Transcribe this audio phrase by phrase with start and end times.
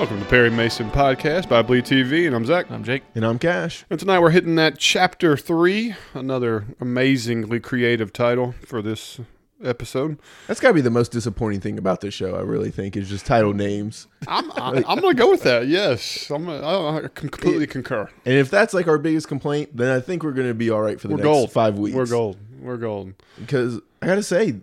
[0.00, 2.70] Welcome to Perry Mason Podcast by Bleed TV, and I'm Zach.
[2.70, 3.02] I'm Jake.
[3.14, 3.84] And I'm Cash.
[3.90, 9.20] And tonight we're hitting that chapter three, another amazingly creative title for this
[9.62, 10.18] episode.
[10.46, 13.10] That's got to be the most disappointing thing about this show, I really think, is
[13.10, 14.06] just title names.
[14.26, 15.66] I'm I, I'm gonna go with that.
[15.66, 16.46] Yes, I'm.
[16.46, 18.08] Gonna, I, I completely concur.
[18.24, 20.80] And if that's like our biggest complaint, then I think we're going to be all
[20.80, 21.52] right for the We're next gold.
[21.52, 21.94] five weeks.
[21.94, 22.38] We're gold.
[22.58, 23.12] We're gold.
[23.38, 24.60] Because I got to say,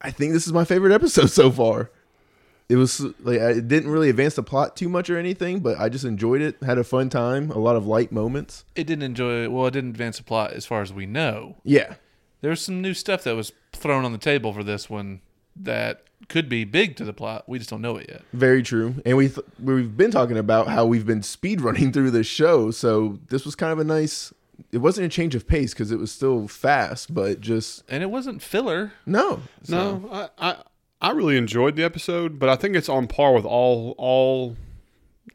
[0.00, 1.92] I think this is my favorite episode so far.
[2.68, 5.88] It was like it didn't really advance the plot too much or anything, but I
[5.90, 6.56] just enjoyed it.
[6.62, 8.64] Had a fun time, a lot of light moments.
[8.74, 9.50] It didn't enjoy.
[9.50, 11.56] Well, it didn't advance the plot as far as we know.
[11.62, 11.96] Yeah,
[12.40, 15.20] There was some new stuff that was thrown on the table for this one
[15.56, 17.44] that could be big to the plot.
[17.46, 18.22] We just don't know it yet.
[18.32, 18.94] very true.
[19.04, 22.70] And we th- we've been talking about how we've been speed running through this show,
[22.70, 24.32] so this was kind of a nice.
[24.72, 28.10] It wasn't a change of pace because it was still fast, but just And it
[28.10, 28.92] wasn't filler.
[29.04, 30.56] no, So- No, I, I
[31.04, 34.56] I really enjoyed the episode, but I think it's on par with all all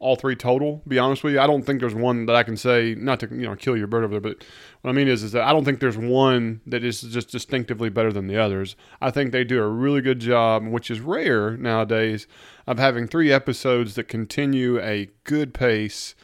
[0.00, 0.82] all three total.
[0.88, 3.28] Be honest with you, I don't think there's one that I can say not to
[3.28, 4.44] you know kill your bird over there, but
[4.80, 7.88] what I mean is is that I don't think there's one that is just distinctively
[7.88, 8.74] better than the others.
[9.00, 12.26] I think they do a really good job, which is rare nowadays,
[12.66, 16.16] of having three episodes that continue a good pace,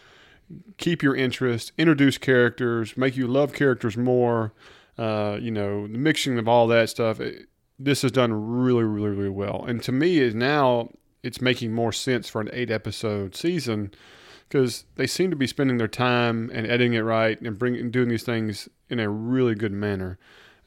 [0.77, 4.55] keep your interest, introduce characters, make you love characters more.
[4.99, 7.21] Uh, you know, the mixing of all that stuff.
[7.21, 7.47] It,
[7.79, 9.65] this is done really, really, really well.
[9.67, 10.91] And to me, is now
[11.23, 13.93] it's making more sense for an eight episode season
[14.49, 18.09] because they seem to be spending their time and editing it right and bringing doing
[18.09, 20.19] these things in a really good manner.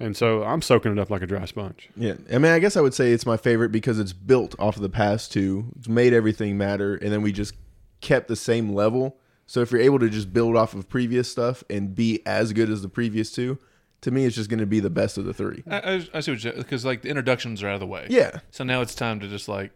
[0.01, 1.89] And so I'm soaking it up like a dry sponge.
[1.95, 4.77] Yeah, I mean, I guess I would say it's my favorite because it's built off
[4.77, 5.71] of the past two.
[5.77, 7.53] It's made everything matter, and then we just
[7.99, 9.17] kept the same level.
[9.45, 12.69] So if you're able to just build off of previous stuff and be as good
[12.69, 13.57] as the previous two,
[14.01, 15.63] to me, it's just going to be the best of the three.
[15.69, 18.07] I, I, see what you because like the introductions are out of the way.
[18.09, 19.71] Yeah, So now it's time to just like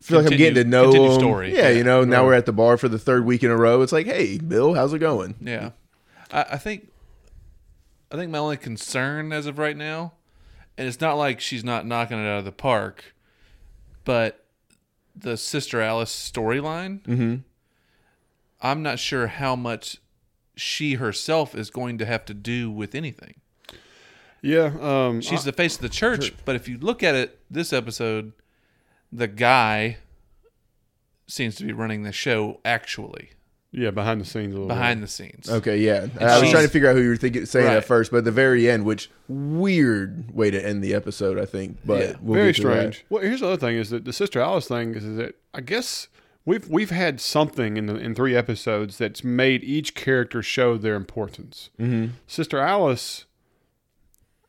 [0.00, 1.18] feel like I'm getting to know continue them.
[1.18, 1.54] story.
[1.54, 2.26] Yeah, Yeah, you know, now right.
[2.26, 3.82] we're at the bar for the third week in a row.
[3.82, 5.36] It's like, hey, Bill, how's it going?
[5.40, 5.70] yeah.
[6.32, 6.90] I, I think
[8.10, 10.12] I think my only concern as of right now,
[10.76, 13.14] and it's not like she's not knocking it out of the park,
[14.04, 14.44] but
[15.14, 17.02] the Sister Alice storyline.
[17.02, 17.36] Mm-hmm.
[18.60, 19.98] I'm not sure how much
[20.56, 23.34] she herself is going to have to do with anything.
[24.46, 27.72] Yeah, um, She's the face of the church, but if you look at it this
[27.72, 28.32] episode,
[29.12, 29.98] the guy
[31.26, 33.30] seems to be running the show actually
[33.72, 35.50] yeah behind the scenes a little behind the scenes.
[35.50, 36.06] Okay, yeah.
[36.20, 37.76] I was trying to figure out who you were thinking, saying Right.
[37.78, 41.44] at first, but at the very end, which weird way to end the episode, I
[41.44, 41.78] think.
[41.84, 42.14] But Yeah.
[42.22, 42.70] we'll very get that.
[42.94, 43.04] strange.
[43.10, 45.60] Well, here's the other thing: is that the Sister Alice thing is, is that I
[45.60, 46.08] guess
[46.46, 50.94] we've we've had something in the in three episodes that's made each character show their
[50.94, 51.68] importance.
[51.78, 52.12] Mm-hmm.
[52.26, 53.26] Sister Alice, I-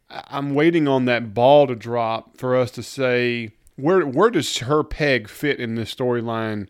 [0.09, 4.83] I'm waiting on that ball to drop for us to say where where does her
[4.83, 6.69] peg fit in this storyline.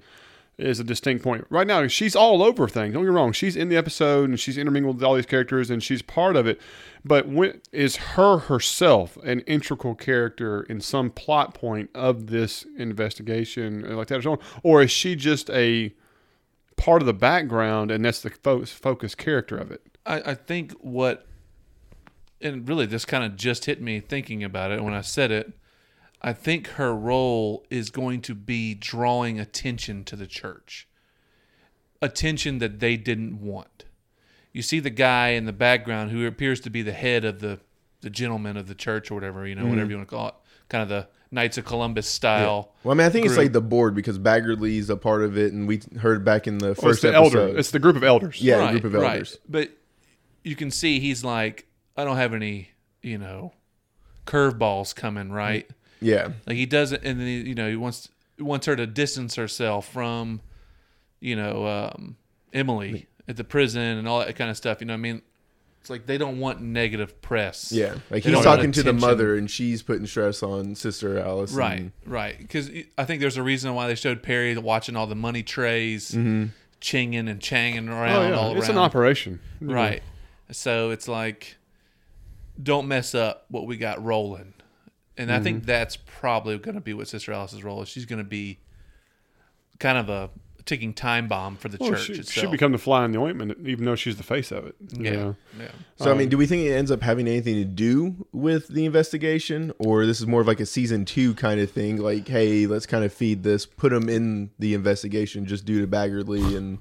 [0.60, 1.46] Is a distinct point.
[1.52, 2.96] Right now, she's all over things.
[2.96, 3.32] Don't get wrong.
[3.32, 6.48] She's in the episode and she's intermingled with all these characters and she's part of
[6.48, 6.60] it.
[7.06, 13.86] But when, is her herself an integral character in some plot point of this investigation,
[13.86, 14.40] uh, like that, or so on?
[14.64, 15.94] or is she just a
[16.76, 19.84] part of the background and that's the fo- focus character of it?
[20.08, 21.28] I, I think what,
[22.54, 25.54] and really this kind of just hit me thinking about it when I said it.
[26.22, 30.88] I think her role is going to be drawing attention to the church,
[32.02, 33.86] attention that they didn't want.
[34.52, 37.60] You see the guy in the background who appears to be the head of the
[38.02, 39.72] the gentleman of the church or whatever you know, mm-hmm.
[39.72, 40.34] whatever you want to call it,
[40.70, 42.72] kind of the Knights of Columbus style.
[42.84, 45.52] Well, I mean, I think it's like the board because Baggerly's a part of it,
[45.52, 47.40] and we heard back in the Well, it's first the episode.
[47.40, 47.58] elder.
[47.60, 48.42] It's the group of elders.
[48.42, 49.38] Yeah, a group of elders.
[49.48, 49.72] But
[50.44, 51.67] you can see he's like,
[51.98, 52.70] I don't have any,
[53.02, 53.54] you know,
[54.26, 55.70] curveballs coming, right?
[56.00, 58.10] yeah, Like he doesn't, and then he, you know he wants
[58.40, 60.42] wants her to distance herself from,
[61.20, 62.18] you know, um,
[62.54, 64.80] Emily at the prison and all that kind of stuff.
[64.80, 65.22] You know, what I mean,
[65.82, 67.72] it's like they don't want negative press.
[67.72, 67.96] yeah.
[68.12, 71.52] Like They he's talking to the mother, and she's putting stress on Sister Alice.
[71.54, 72.38] Right, and- right.
[72.38, 76.12] Because I think there's a reason why they showed Perry watching all the money trays,
[76.12, 78.36] chinging and changing around Oh, yeah.
[78.36, 78.78] all It's around.
[78.78, 79.40] an operation.
[79.60, 80.04] Right.
[80.52, 81.56] So it's like,
[82.62, 84.54] don't mess up what we got rolling.
[85.20, 87.90] And I think that's probably going to be what Sister Alice's role is.
[87.90, 88.60] She's going to be
[89.80, 90.30] kind of a
[90.66, 92.46] ticking time bomb for the Well, church she, itself.
[92.46, 94.76] she become the fly in the ointment, even though she's the face of it.
[95.00, 95.36] yeah, know?
[95.60, 95.68] yeah.
[95.96, 98.68] So, I Um, mean, do we think it ends up having anything to do with
[98.68, 101.98] the investigation, or this is more of like a season two kind of thing?
[101.98, 105.88] Like, hey, let's kind of feed this, put them in the investigation just due to
[105.88, 106.78] Baggerly, and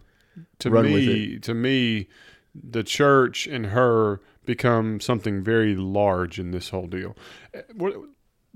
[0.58, 2.08] to run with me, to me,
[2.54, 7.16] the church and her become something very large in this whole deal.
[7.54, 7.94] Eh, what-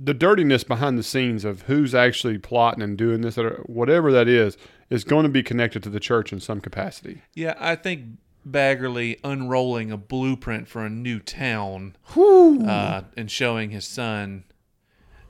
[0.03, 4.29] The dirtiness behind the scenes of who's actually plotting and doing this, or whatever that
[4.29, 4.57] is,
[4.89, 7.21] is going to be connected to the church in some capacity.
[7.35, 8.05] Yeah, I think
[8.49, 14.45] Baggerly unrolling a blueprint for a new town uh, and showing his son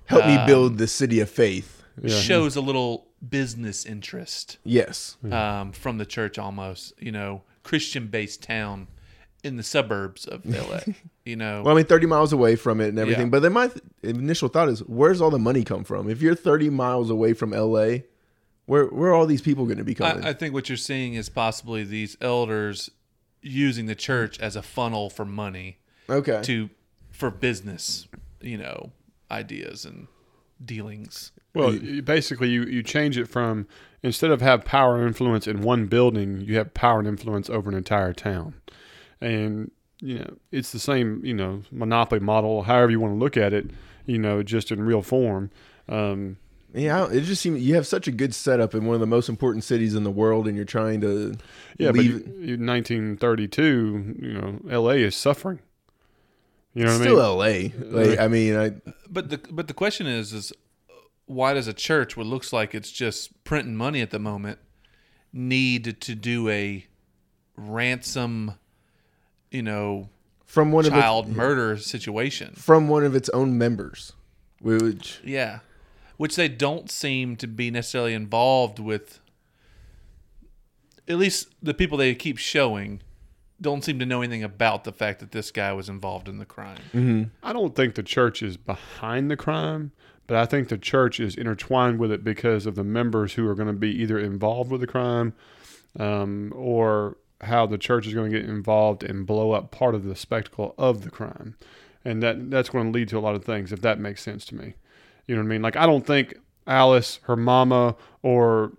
[0.04, 1.82] Help me um, build the city of faith.
[2.06, 5.16] shows a little business interest Yes.
[5.32, 8.86] um, from the church almost, you know, Christian based town
[9.42, 10.80] in the suburbs of LA.
[11.24, 13.26] you know, Well, I mean, 30 miles away from it and everything.
[13.26, 13.30] Yeah.
[13.30, 16.08] But then my th- initial thought is, where's all the money come from?
[16.10, 17.98] If you're 30 miles away from LA,
[18.66, 20.24] where where are all these people going to be coming?
[20.24, 22.90] I, I think what you're seeing is possibly these elders
[23.42, 25.78] using the church as a funnel for money
[26.08, 26.40] okay.
[26.42, 26.70] to
[27.10, 28.06] for business,
[28.40, 28.92] you know,
[29.30, 30.06] ideas and
[30.64, 31.32] dealings.
[31.54, 33.66] Well, basically, you, you change it from
[34.02, 37.70] instead of have power and influence in one building, you have power and influence over
[37.70, 38.54] an entire town,
[39.20, 39.70] and
[40.00, 43.52] you know it's the same you know monopoly model, however you want to look at
[43.52, 43.70] it,
[44.06, 45.50] you know, just in real form.
[45.88, 46.36] Um,
[46.72, 49.28] Yeah, it just seems you have such a good setup in one of the most
[49.28, 51.34] important cities in the world, and you're trying to
[51.78, 52.24] yeah, leave.
[52.24, 54.98] but in 1932, you know, L.A.
[54.98, 55.60] is suffering.
[56.74, 57.72] You know what still I mean?
[57.80, 58.00] LA.
[58.00, 58.70] Like, I mean, I
[59.08, 60.52] But the but the question is is
[61.26, 64.58] why does a church what looks like it's just printing money at the moment
[65.32, 66.86] need to do a
[67.56, 68.54] ransom,
[69.50, 70.08] you know,
[70.46, 72.54] from one of child its, murder situation?
[72.54, 74.12] from one of its own members,
[74.60, 75.60] which Yeah.
[76.16, 79.20] Which they don't seem to be necessarily involved with.
[81.08, 83.00] At least the people they keep showing
[83.60, 86.46] don't seem to know anything about the fact that this guy was involved in the
[86.46, 87.30] crime.
[87.42, 89.92] I don't think the church is behind the crime,
[90.26, 93.54] but I think the church is intertwined with it because of the members who are
[93.54, 95.34] going to be either involved with the crime
[95.98, 100.04] um, or how the church is going to get involved and blow up part of
[100.04, 101.56] the spectacle of the crime.
[102.04, 104.44] And that that's going to lead to a lot of things, if that makes sense
[104.46, 104.74] to me.
[105.26, 105.62] You know what I mean?
[105.62, 106.34] Like, I don't think
[106.66, 108.72] Alice, her mama, or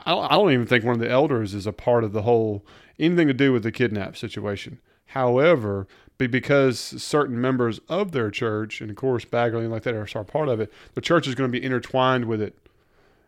[0.00, 2.22] I don't, I don't even think one of the elders is a part of the
[2.22, 2.64] whole
[2.98, 4.78] anything to do with the kidnap situation.
[5.06, 5.86] However,
[6.18, 10.24] because certain members of their church, and of course Baggerly and like that are, are
[10.24, 12.56] part of it, the church is going to be intertwined with it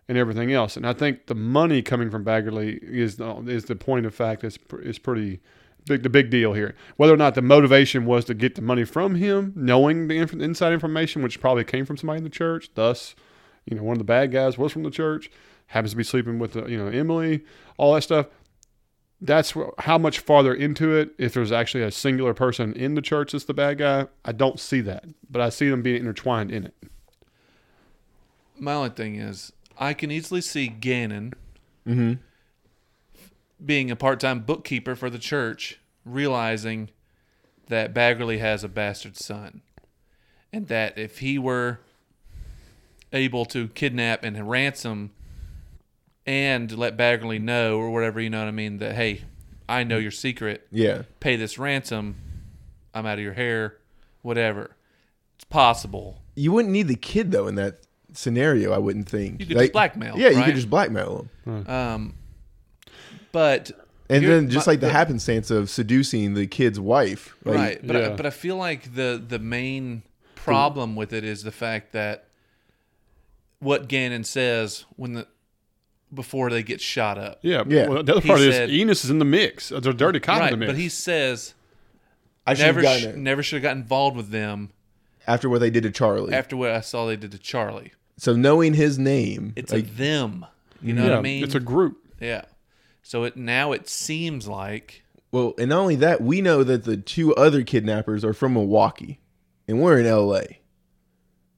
[0.09, 0.77] and everything else.
[0.77, 4.45] And I think the money coming from Baggerly is the, is the point of fact
[4.45, 5.41] is is pretty
[5.87, 6.03] big.
[6.03, 9.17] The big deal here, whether or not the motivation was to get the money from
[9.17, 12.71] him, knowing the inf- inside information, which probably came from somebody in the church.
[12.75, 13.15] Thus,
[13.65, 15.31] you know, one of the bad guys was from the church,
[15.69, 17.45] happens to be sleeping with the, you know Emily,
[17.77, 18.27] all that stuff.
[19.19, 21.15] That's how much farther into it.
[21.19, 24.61] If there's actually a singular person in the church that's the bad guy, I don't
[24.61, 26.75] see that, but I see them being intertwined in it.
[28.59, 31.35] My only thing is, I can easily see Gannon
[31.87, 32.15] mm-hmm.
[33.65, 36.91] being a part-time bookkeeper for the church, realizing
[37.69, 39.63] that Baggerly has a bastard son,
[40.53, 41.81] and that if he were
[43.13, 45.11] able to kidnap and ransom
[46.25, 49.23] and let Baggerly know or whatever, you know what I mean, that hey,
[49.69, 52.17] I know your secret, yeah, pay this ransom,
[52.95, 53.79] I'm out of your hair,
[54.23, 54.77] whatever.
[55.35, 56.23] It's possible.
[56.35, 57.86] you wouldn't need the kid though in that
[58.17, 58.73] scenario.
[58.73, 60.47] I wouldn't think You could just blackmail, Yeah, you right?
[60.47, 62.15] could just blackmail them, Um,
[63.33, 63.71] but
[64.09, 67.87] and then just my- like the but- happenstance of seducing the kid's wife, like, right
[67.87, 70.03] but I, but I feel like the the main
[70.35, 72.25] problem with it is the fact that
[73.59, 75.27] what Gannon says when the
[76.15, 77.89] before they get shot up Yeah, Yeah.
[77.89, 79.71] Well, the other He part said- is Ennis is in the mix.
[79.71, 80.73] There's a dirty cop in right the mix.
[80.73, 81.55] but he says
[82.47, 84.71] I never sh- never should have got involved with them
[85.27, 86.33] after what they did to Charlie.
[86.33, 89.89] after what I saw they did to Charlie so knowing his name, it's like, a
[89.89, 90.47] them
[90.83, 91.99] you know yeah, what I mean it's a group.
[92.21, 92.45] yeah
[93.03, 95.05] so it now it seems like
[95.37, 99.21] well, and not only that, we know that the two other kidnappers are from Milwaukee,
[99.69, 100.61] and we're in L.A.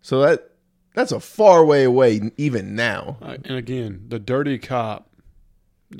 [0.00, 0.50] So that
[0.94, 3.18] that's a far way away, even now.
[3.22, 5.10] Uh, and again, the dirty cop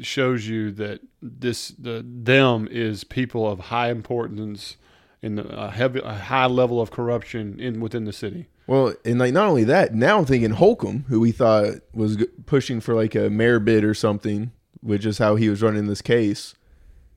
[0.00, 4.76] shows you that this the them is people of high importance
[5.22, 8.48] in the a heavy a high level of corruption in within the city.
[8.68, 12.26] Well, and like not only that, now I'm thinking Holcomb, who we thought was g-
[12.46, 16.02] pushing for like a mayor bid or something, which is how he was running this
[16.02, 16.54] case.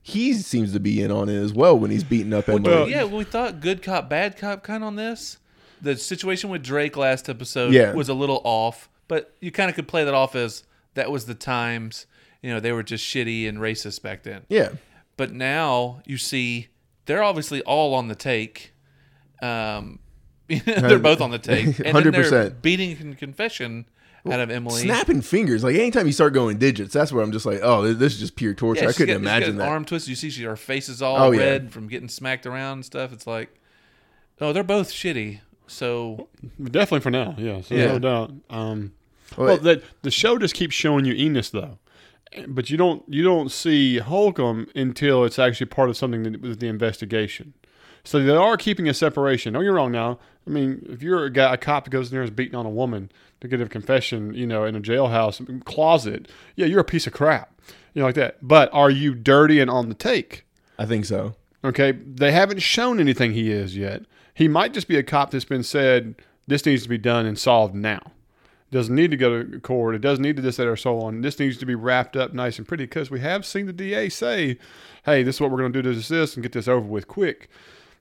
[0.00, 2.70] He seems to be in on it as well when he's beating up Emily.
[2.70, 5.38] Well, yeah, we thought good cop, bad cop kind of on this.
[5.80, 7.92] The situation with Drake last episode Yeah.
[7.92, 11.26] was a little off, but you kind of could play that off as that was
[11.26, 12.06] the times.
[12.40, 14.42] You know, they were just shitty and racist back then.
[14.48, 14.70] yeah,
[15.16, 16.68] But now you see
[17.06, 18.72] they're obviously all on the take.
[19.40, 19.98] Um,
[20.64, 21.66] they're both on the take.
[21.84, 22.62] And then they're 100%.
[22.62, 23.86] beating con- confession
[24.30, 24.82] out of Emily.
[24.82, 25.64] snapping fingers.
[25.64, 28.20] Like anytime you start going digits, that's where I'm just like, oh, this- this is
[28.20, 28.82] just pure torture.
[28.84, 29.68] Yeah, I couldn't got- she's imagine got that.
[29.70, 30.08] Arm twist.
[30.08, 31.40] You see, she, her face is all Oh, yeah.
[31.40, 33.12] red from getting smacked around and stuff.
[33.12, 33.52] It's like,
[34.40, 35.40] oh, they're both shitty.
[35.68, 36.28] So
[36.62, 37.86] Definitely for now, yeah, so Yeah.
[37.92, 38.32] no doubt.
[38.50, 38.92] Um,
[39.36, 41.78] Well, well, that the show just keeps showing you Ennis though,
[42.46, 46.58] but you don't you don't see Holcomb until it's actually part of something that was
[46.58, 47.54] the investigation.
[48.04, 49.52] So they are keeping a separation.
[49.52, 49.92] Don't get me wrong.
[49.92, 52.34] Now, I mean, if you're a guy, a cop that goes in there and is
[52.34, 56.66] beating on a woman to get a confession, you know, in a jailhouse closet, yeah,
[56.66, 57.60] you're a piece of crap,
[57.94, 58.38] you know, like that.
[58.42, 60.44] But are you dirty and on the take?
[60.78, 61.36] I think so.
[61.64, 64.02] Okay, they haven't shown anything he is yet.
[64.34, 66.16] He might just be a cop that's been said
[66.48, 68.00] this needs to be done and solved now.
[68.72, 69.94] Doesn't need to go to court.
[69.94, 71.20] It doesn't need to this, that, or so on.
[71.20, 74.08] This needs to be wrapped up nice and pretty because we have seen the DA
[74.08, 74.58] say,
[75.04, 76.86] "Hey, this is what we're going to do to this, this, and get this over
[76.86, 77.50] with quick."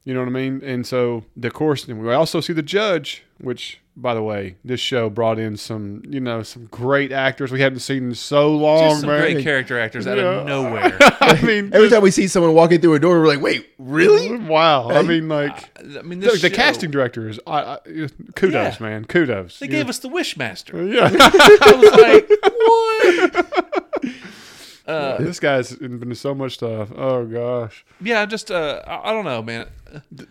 [0.04, 0.62] You know what I mean?
[0.64, 4.80] And so, of course, and we also see the judge, which, by the way, this
[4.80, 8.90] show brought in some, you know, some great actors we haven't seen in so long,
[8.90, 9.22] Just some man.
[9.22, 10.98] great character actors out of nowhere.
[11.22, 14.38] I mean, Every time we see someone walking through a door, we're like, "Wait, really?"
[14.40, 14.90] wow.
[14.90, 17.78] I mean, like I mean, the, this the show- casting director is, I, I,
[18.36, 18.84] kudos, Yeah.
[18.88, 19.60] man, kudos.
[19.60, 19.72] They Yeah.
[19.72, 20.92] gave us the Wishmaster.
[20.92, 21.10] yeah.
[21.14, 23.31] I was like, what?
[24.92, 26.92] Uh, this guy's been to so much stuff.
[26.96, 27.86] Oh gosh.
[28.02, 29.68] yeah, just uh, I, I don't know, man.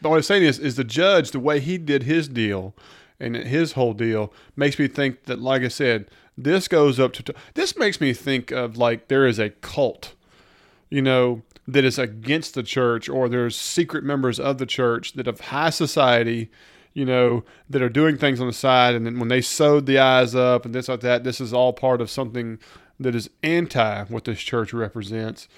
[0.03, 2.75] What I'm saying is, is the judge the way he did his deal,
[3.19, 7.35] and his whole deal makes me think that, like I said, this goes up to.
[7.55, 10.15] This makes me think of like there is a cult,
[10.89, 15.27] you know, that is against the church, or there's secret members of the church that
[15.27, 16.51] of high society.
[16.93, 20.01] You know that are doing things on the side, and then when they sewed the
[20.01, 22.59] eyes up and this like that, this is all part of something
[23.01, 25.49] that is anti what this church represents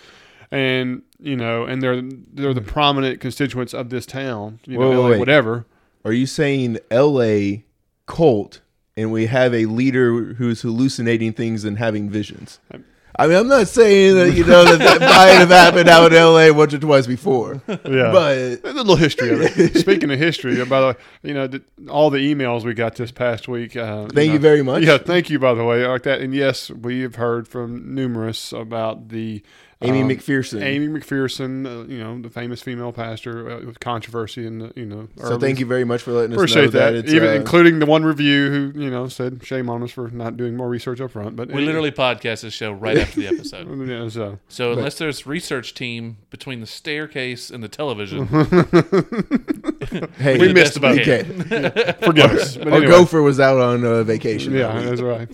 [0.53, 4.97] and you know, and they're they're the prominent constituents of this town, you know, Wait,
[4.97, 5.19] LA, wait.
[5.19, 5.67] whatever.
[6.05, 7.65] Are you saying L.A.
[8.07, 8.61] cult,
[8.97, 12.61] and we have a leader who's hallucinating things and having visions?
[12.73, 12.79] Uh,
[13.17, 16.19] I mean, I'm not saying that you know that that might have happened out in
[16.19, 16.51] L.A.
[16.51, 19.77] once or twice before, Yeah, but a little history of it.
[19.79, 21.49] Speaking of history, by the way, you know,
[21.91, 23.77] all the emails we got this past week.
[23.77, 24.83] Uh, thank know, you very much.
[24.85, 25.39] Yeah, thank you.
[25.39, 29.43] By the way, like that, and yes, we have heard from numerous about the
[29.83, 30.63] Aimee um, McPherson.
[30.63, 34.87] Aimee McPherson, uh, you know, the famous female pastor uh, with controversy and, the, you
[34.87, 35.09] know.
[35.17, 37.09] so thank you very much for letting us Appreciate know that, that.
[37.09, 40.37] even uh, including the one review who you know said shame on us for not
[40.37, 41.37] doing more research up front.
[41.37, 43.69] But We literally podcast this show right after the episode.
[43.89, 48.27] yeah, so So unless there's research team between the staircase and the television,
[50.19, 51.53] hey, we missed best we about can.
[51.53, 51.95] okay.
[52.03, 52.57] forgive us.
[52.57, 52.91] But Our anyway.
[52.93, 54.53] gopher was out on uh, vacation.
[54.55, 55.29] Yeah, that's right.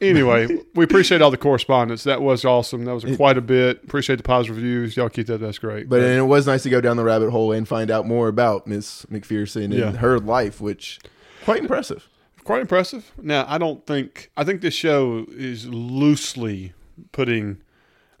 [0.00, 2.04] Anyway, we appreciate all the correspondence.
[2.04, 2.84] That was awesome.
[2.84, 3.82] That was quite a bit.
[3.84, 4.96] Appreciate the positive reviews.
[4.96, 5.38] Y'all keep that.
[5.38, 5.88] That's great.
[5.88, 8.28] But and it was nice to go down the rabbit hole and find out more
[8.28, 9.92] about Miss McPherson and Yeah.
[9.92, 11.00] her life, which
[11.44, 12.08] quite impressive.
[12.44, 13.12] quite impressive.
[13.20, 16.74] Now, I don't think I think this show is loosely
[17.12, 17.58] putting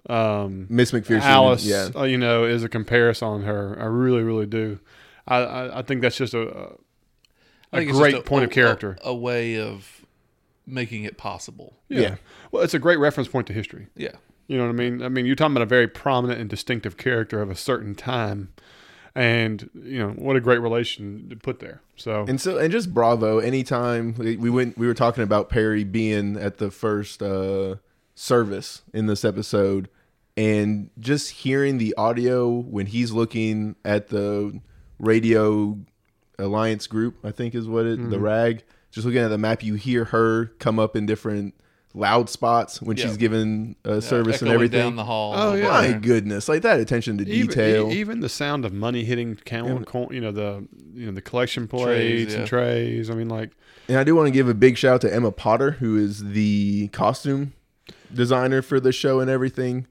[0.08, 3.76] um, Miss McPherson, Alice, yeah, uh, you know, as a comparison on her.
[3.78, 4.80] I really, really do.
[5.26, 6.74] I, I, I think that's just a
[7.72, 8.96] a it's great just point of character.
[9.04, 9.97] a, a way of
[10.68, 11.74] making it possible.
[11.88, 12.00] yeah.
[12.00, 12.14] yeah.
[12.52, 13.88] Well, it's a great reference point to history.
[13.96, 14.12] Yeah.
[14.46, 15.02] You know what I mean?
[15.02, 18.48] I mean, you're talking about a very prominent and distinctive character of a certain time,
[19.14, 21.82] and you know what a great relation to put there.
[21.96, 23.40] So And so, and just bravo.
[23.40, 27.76] Anytime we we went, we were talking about Perry being at the first uh,
[28.14, 29.90] service in this episode,
[30.36, 34.60] and just hearing the audio when he's looking at the
[34.98, 35.78] radio
[36.38, 38.10] alliance group, I think is what it, Mm-hmm.
[38.10, 38.64] the rag.
[38.90, 41.54] Just looking at the map, you hear her come up in different
[41.94, 43.06] loud spots when Yeah.
[43.06, 44.80] she's giving uh, service and everything.
[44.80, 45.32] down the hall.
[45.36, 45.68] Oh, yeah.
[45.68, 47.90] My goodness, like that attention to detail.
[47.90, 51.22] e- even the sound of money hitting count, count, you know the you know the
[51.22, 52.38] collection Trays, plates yeah.
[52.40, 53.10] and trays.
[53.10, 53.50] I mean, like
[53.88, 56.22] And I do want to give a big shout out to Emma Potter, who is
[56.24, 57.52] the costume
[58.12, 59.86] designer for the show and everything.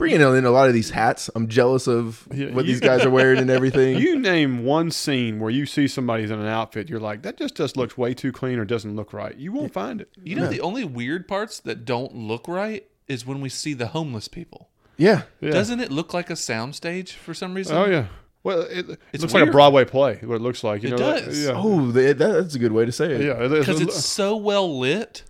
[0.00, 1.30] Bringing in a lot of these hats.
[1.34, 3.98] I'm jealous of Yeah, what you- these guys are wearing and everything.
[4.00, 7.54] you name one scene where you see somebody's in an outfit, you're like, that just
[7.54, 9.36] just looks way too clean or doesn't look right.
[9.36, 10.08] You won't find it.
[10.24, 13.88] You know, the only weird parts that don't look right is when we see the
[13.88, 14.68] homeless people.
[14.96, 15.22] yeah.
[15.40, 15.50] Yeah.
[15.50, 17.76] Doesn't it look like a soundstage for some reason?
[17.76, 18.06] Oh yeah.
[18.42, 19.50] Well, it, it It's looks like a.
[19.52, 20.16] Broadway play.
[20.24, 20.82] What it looks like.
[20.82, 21.44] You It know, does.
[21.44, 21.52] Yeah.
[21.54, 23.20] Oh, that, that's a good way to say it.
[23.22, 23.48] yeah.
[23.48, 25.24] Because it's so well lit.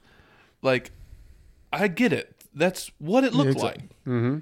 [0.63, 0.93] Like,
[1.73, 2.37] I get it.
[2.55, 3.81] That's what it looked it's a- like.
[4.07, 4.39] Mm-hmm.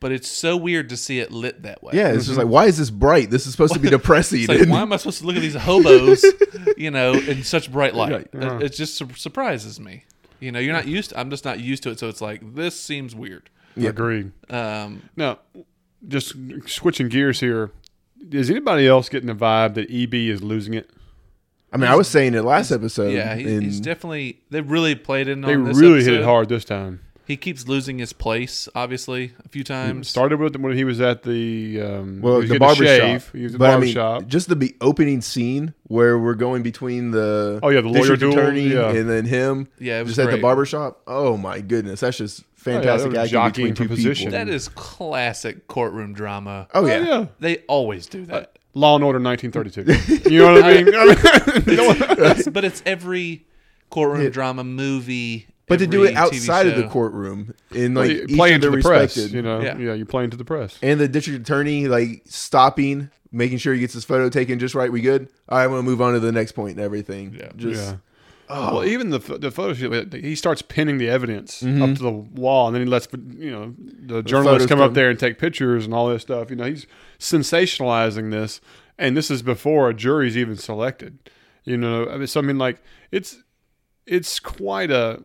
[0.00, 1.92] But it's so weird to see it lit that way.
[1.94, 3.30] Yeah, it's just like, why is this bright?
[3.30, 4.40] This is supposed to be depressing.
[4.40, 6.24] It's like, why am I supposed to look at these hobos,
[6.78, 8.12] you know, in such bright light?
[8.12, 8.28] Right.
[8.42, 8.56] Uh-huh.
[8.56, 10.04] It, it just sur- surprises me.
[10.40, 11.12] You know, you're not used.
[11.14, 11.98] I'm just not used to it.
[11.98, 13.50] So it's like this seems weird.
[13.76, 13.90] Yeah.
[13.90, 14.32] Agreed.
[14.48, 15.40] Um, Now,
[16.08, 16.34] just
[16.66, 17.70] switching gears here.
[18.30, 20.88] Is anybody else getting the vibe that EB is losing it?
[21.72, 23.12] I mean, I was saying it last episode.
[23.12, 24.40] yeah, he, and he's definitely.
[24.50, 27.00] They really played in They on this really hit it hard this time.
[27.30, 30.08] He keeps losing his place, obviously, a few times.
[30.08, 33.18] Started with when he was at the um, well, he was the getting a barber
[33.20, 33.32] shop.
[33.32, 34.26] He was at the but I barber mean, shop.
[34.26, 38.32] just the be- opening scene where we're going between the Oh, yeah, the lawyer duel,
[38.32, 38.90] attorney yeah.
[38.90, 39.68] and then him.
[39.78, 40.42] Yeah, it was just at the great.
[40.42, 41.02] barber shop.
[41.06, 44.26] Oh my goodness, that's just fantastic they were acting between two position.
[44.32, 44.44] people.
[44.44, 46.66] That is classic courtroom drama.
[46.74, 46.98] oh Oh, yeah.
[47.04, 47.26] yeah.
[47.38, 48.58] They always do that.
[48.74, 50.28] Law and Order 1932.
[50.30, 50.88] you know what I mean?
[51.68, 53.44] It's- but it's every
[53.88, 55.46] courtroom drama movie.
[55.70, 58.70] But to do it outside of the courtroom in like you each play of into
[58.70, 59.16] the the press.
[59.16, 59.78] You know, Yeah.
[59.78, 60.78] yeah, you're playing to the press.
[60.82, 64.92] and the district attorney like stopping, making sure he gets his photo taken just right.
[64.92, 65.28] We good?
[65.48, 67.34] All right, I'm gonna move on to the next point and everything.
[67.38, 67.48] Yeah.
[67.56, 67.96] just yeah.
[68.50, 71.82] Well, even the the photo shoot, he starts pinning the evidence Mm-hmm.
[71.82, 73.06] up to the wall, and then he lets
[73.38, 74.88] you know the journalists come come.
[74.88, 76.50] up there and take pictures and all this stuff.
[76.50, 76.84] You know, he's
[77.20, 78.60] sensationalizing this,
[78.98, 81.18] and this is before a jury's even selected.
[81.64, 83.38] You know, I mean, so I mean, like it's
[84.06, 85.22] it's quite a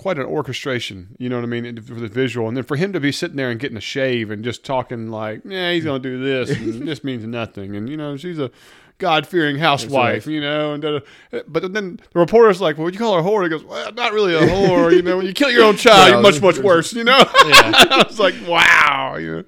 [0.00, 1.14] quite an orchestration.
[1.18, 3.36] You know what I mean for the visual, and then for him to be sitting
[3.36, 6.88] there and getting a shave and just talking like, yeah, he's gonna do this, and
[6.88, 8.50] this means nothing, and you know, she's a
[8.96, 12.94] God fearing housewife, you know, and da- da- but then the reporter's like, well, would
[12.94, 13.42] you call her a whore?
[13.42, 15.18] He goes, well, not really a whore, you know.
[15.18, 17.18] When you kill your own child, Well, you're much much worse, you know.
[17.46, 17.72] Yeah.
[17.90, 19.44] I was like, wow, you know.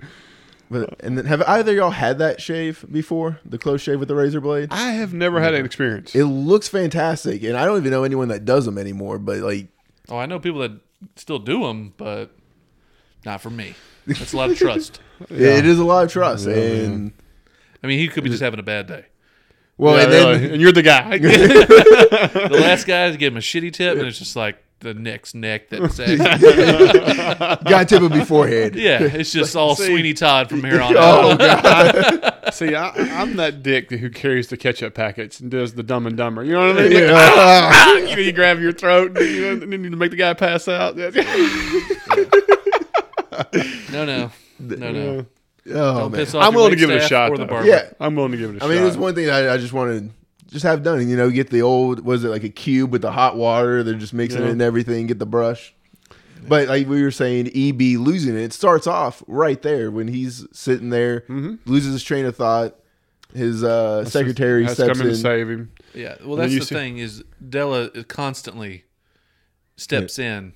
[0.71, 3.41] But and then have either of y'all had that shave before?
[3.47, 4.69] The close shave with the razor blade?
[4.71, 6.15] I have never had an experience.
[6.15, 9.19] It looks fantastic, and I don't even know anyone that does them anymore.
[9.19, 9.69] But like,
[10.13, 10.73] Oh, I know people that
[11.17, 12.31] still do them, but
[13.25, 13.75] not for me.
[14.07, 15.01] That's a lot of trust.
[15.31, 17.13] it is a lot of trust, Yeah, and
[17.83, 19.07] I mean, he could be just having a bad day.
[19.79, 20.53] well, Yeah, and then really.
[20.53, 21.19] and you're the guy.
[21.19, 25.69] The last guy gave him a shitty tip, and it's just like the neck's neck
[25.71, 26.19] that said,
[27.65, 28.75] got tip it beforehand.
[28.75, 29.87] "Yeah, it's just all See.
[29.87, 32.91] Sweeney Todd from here on Oh out." god, See, I,
[33.23, 36.45] I'm that dick who carries the ketchup packets and does the Dumb and Dumber.
[36.45, 36.93] You know what I mean?
[36.93, 37.95] Like, Yeah.
[37.99, 40.35] you, know, you grab your throat and, you know, and then you make the guy
[40.35, 40.97] pass out.
[43.93, 45.27] No, no, no, no.
[45.71, 46.21] oh Don't man.
[46.21, 47.35] piss I'm willing to give it a shot.
[47.37, 47.91] The Yeah.
[48.01, 48.71] I'm willing to give it a I shot.
[48.71, 50.15] I mean, it was one thing I, I just wanted to
[50.53, 51.09] just have done.
[51.09, 53.83] You know, get the old was it like a cube with the hot water?
[53.83, 54.49] They're just mixing Yeah.
[54.49, 55.07] it and everything.
[55.09, 55.75] Get the brush.
[56.47, 58.41] But like we were saying, EB losing it.
[58.43, 61.55] It starts off right there when he's sitting there, Mm-hmm.
[61.71, 62.77] loses his train of thought.
[63.35, 65.15] His uh, secretary has steps come in in.
[65.15, 65.73] to save him.
[65.95, 68.85] Yeah, well, then that's the see- thing is Della constantly
[69.77, 70.53] steps in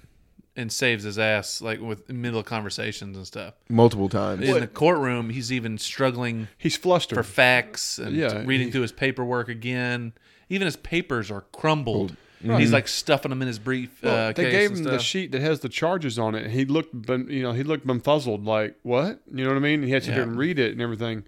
[0.56, 3.54] and saves his ass, like with middle of conversations and stuff.
[3.68, 4.48] multiple times.
[4.48, 7.16] In the courtroom, he's even struggling He's flustered.
[7.16, 10.12] for facts and Yeah, reading he- through his paperwork again.
[10.48, 12.16] Even his papers are crumbled.
[12.44, 12.58] Mm-hmm.
[12.58, 14.02] He's like stuffing them in his brief.
[14.02, 16.44] Well, uh, they gave and him the sheet that has the charges on it.
[16.44, 19.20] and He looked, bun- you know, he looked befuzzled, like what?
[19.34, 19.82] You know what I mean?
[19.82, 20.28] He had to sit there Yeah.
[20.28, 21.24] and read it and everything.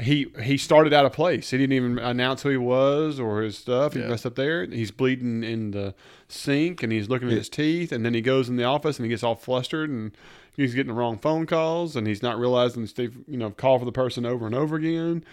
[0.00, 1.50] He he started out of place.
[1.50, 3.94] He didn't even announce who he was or his stuff.
[3.94, 4.08] He Yeah.
[4.08, 4.64] messed up there.
[4.64, 5.94] He's bleeding in the
[6.28, 7.90] sink and he's looking at his teeth.
[7.90, 10.12] And then he goes in the office and he gets all flustered and
[10.56, 13.84] he's getting the wrong phone calls and he's not realizing Steve, you know, call for
[13.84, 15.24] the person over and over again.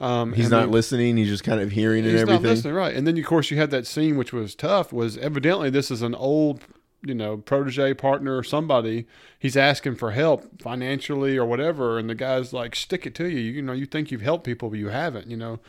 [0.00, 1.16] Um, He's not then- listening.
[1.18, 2.42] He's just kind of hearing and everything.
[2.42, 2.94] not listening, right?
[2.96, 4.92] And then of course you had that scene which was tough.
[4.92, 6.62] Was evidently this is an old,
[7.04, 9.06] you know, protege partner or somebody.
[9.38, 13.40] He's asking for help financially or whatever, and the guy's like, "Stick it to you."
[13.40, 15.28] You know, you think you've helped people, but you haven't.
[15.28, 15.60] You know,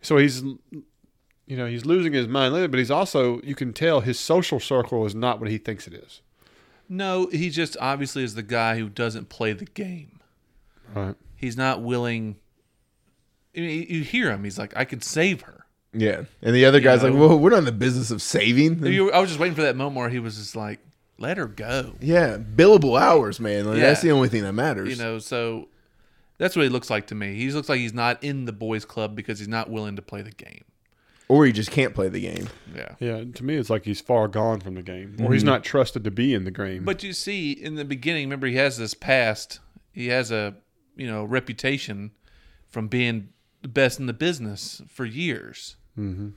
[0.00, 4.18] so he's, you know, he's losing his mind, but he's also you can tell his
[4.18, 6.22] social circle is not what he thinks it is.
[6.88, 10.20] No, he just obviously is the guy who doesn't play the game.
[10.94, 11.14] Right.
[11.36, 12.36] He's not willing.
[13.56, 14.44] I mean, you hear him.
[14.44, 15.57] He's like, I could save her.
[15.92, 16.24] Yeah.
[16.42, 17.10] And the other guy's know?
[17.10, 18.84] like, well, we're not in the business of saving.
[18.84, 20.80] You- I was just waiting for that moment where he was just like,
[21.18, 21.94] let her go.
[22.00, 22.36] yeah.
[22.38, 23.66] Billable hours, man.
[23.66, 24.90] Like, That's the only thing that matters.
[24.90, 25.68] You know, so
[26.38, 27.34] that's what he looks like to me.
[27.34, 30.22] He looks like he's not in the boys' club because he's not willing to play
[30.22, 30.64] the game.
[31.28, 32.48] or he just can't play the game.
[32.74, 32.94] Yeah.
[33.00, 35.46] Yeah, to me, it's like he's far gone from the game, or he's mhm.
[35.46, 36.84] not trusted to be in the game.
[36.84, 39.58] But you see, in the beginning, remember he has this past.
[39.92, 40.54] He has a
[40.96, 42.12] you know reputation
[42.68, 43.30] from being
[43.62, 45.76] the best in the business for years.
[45.98, 46.28] mm-hmm.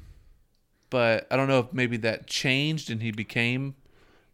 [0.90, 3.76] But I don't know if maybe that changed and he became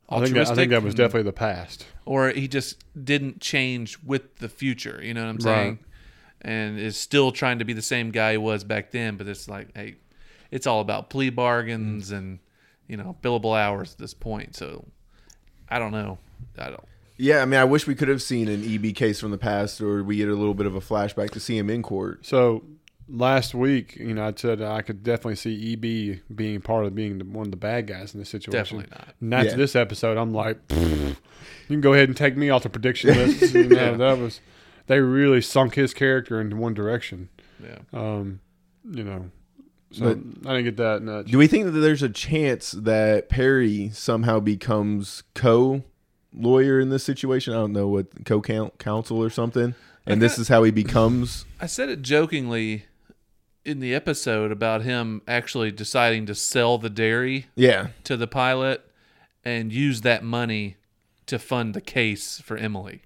[0.10, 1.86] I think that, I think that was and- definitely the past.
[2.06, 5.00] or he just didn't change with the future.
[5.04, 5.70] You know what I'm saying?
[5.70, 5.80] Right.
[6.42, 9.18] And is still trying to be the same guy he was back then.
[9.18, 9.96] But it's like, hey,
[10.50, 12.40] it's all about plea bargains and
[12.88, 14.56] you know billable hours at this point.
[14.56, 14.86] So
[15.68, 16.20] I don't know.
[16.58, 16.86] I don't.
[17.18, 19.82] Yeah, I mean, I wish we could have seen an EB case from the past,
[19.82, 22.26] or we get a little bit of a flashback to see him in court.
[22.26, 22.64] So
[23.10, 27.18] last week, you know, I said I could definitely see EB being part of being
[27.20, 28.78] the, one of the bad guys in this situation.
[28.80, 29.16] Definitely not.
[29.22, 29.56] And after Yeah.
[29.58, 31.16] this episode, I'm like, you
[31.68, 33.54] can go ahead and take me off the prediction list.
[33.54, 34.42] You know, That was
[34.88, 37.30] they really sunk his character into one direction.
[37.64, 37.80] Yeah.
[37.94, 38.40] Um,
[38.90, 39.32] you know,
[39.92, 41.28] so But- I didn't get that much.
[41.32, 45.84] Do we think that there's a chance that Perry somehow becomes co
[46.34, 47.54] lawyer in this situation?
[47.54, 49.76] I don't know what co counsel or something.
[50.10, 51.44] And this is how he becomes.
[51.60, 52.86] I said it jokingly
[53.68, 58.84] in the episode about him actually deciding to sell the dairy Yeah, to the pilot
[59.44, 60.78] and use that money
[61.26, 63.02] to fund the case for Emily.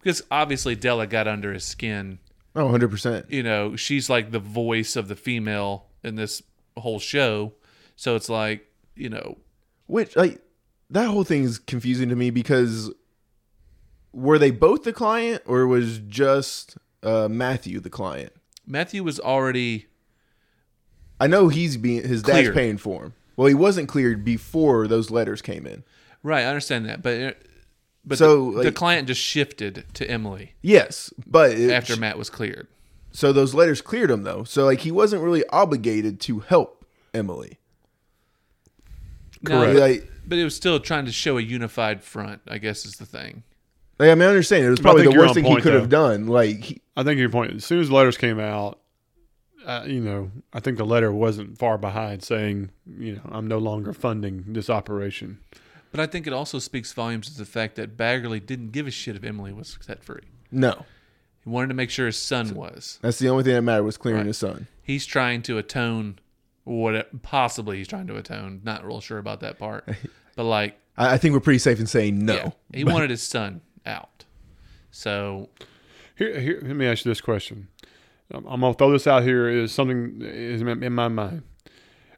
[0.00, 2.18] Because obviously Della got under his skin.
[2.54, 3.26] Oh, 100 percent.
[3.30, 6.42] You know, she's like the voice of the female in this
[6.76, 7.52] whole show.
[7.94, 9.38] So it's like, you know,
[9.86, 10.40] Which like
[10.90, 12.92] that whole thing is confusing to me because
[14.12, 18.32] were they both the client or was just uh, Matthew the client?
[18.66, 19.86] Matthew was already
[21.20, 23.14] I know he's being his dad's paying for him.
[23.36, 25.84] Well, he wasn't cleared before those letters came in.
[26.22, 26.42] right.
[26.44, 27.32] I understand that, but uh,
[28.04, 32.30] but So, the, the client just shifted to Emily Yes, but it, after Matt was
[32.30, 32.68] cleared.
[33.12, 34.44] so those letters cleared him though.
[34.44, 37.58] So like he wasn't really obligated to help Emily.
[39.42, 39.74] No, Correct.
[39.74, 42.42] but, Like, but it was still trying to show a unified front.
[42.48, 43.42] I guess is the thing.
[43.98, 45.74] like, I mean, I understand it was probably the worst on thing he point, could
[45.74, 46.26] have done.
[46.26, 47.52] Like, he, I think your point.
[47.54, 48.80] As soon as the letters came out,
[49.66, 53.58] uh, you know, I think the letter wasn't far behind saying, you know, I'm no
[53.58, 55.38] longer funding this operation.
[55.90, 58.90] But I think it also speaks volumes to the fact that Baggerly didn't give a
[58.90, 60.22] shit if Emily was set free.
[60.50, 60.84] no,
[61.42, 62.98] He wanted to make sure his son was.
[63.02, 64.26] that's the only thing that mattered was clearing Right.
[64.28, 64.66] his son.
[64.82, 66.18] He's trying to atone,
[66.64, 68.60] what possibly he's trying to atone.
[68.64, 69.88] Not real sure about that part,
[70.36, 72.34] but like, I, I think we're pretty safe in saying no.
[72.34, 74.24] yeah, he wanted his son out.
[74.90, 75.48] So
[76.16, 77.68] Here, here, let me ask you this question.
[78.32, 79.48] I'm gonna throw this out here.
[79.48, 81.42] Is something is in in my mind.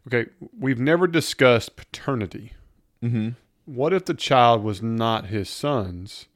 [0.07, 2.53] Okay, we've never discussed paternity.
[3.03, 3.31] Mm-hmm.
[3.67, 6.27] What if the child was not his son's,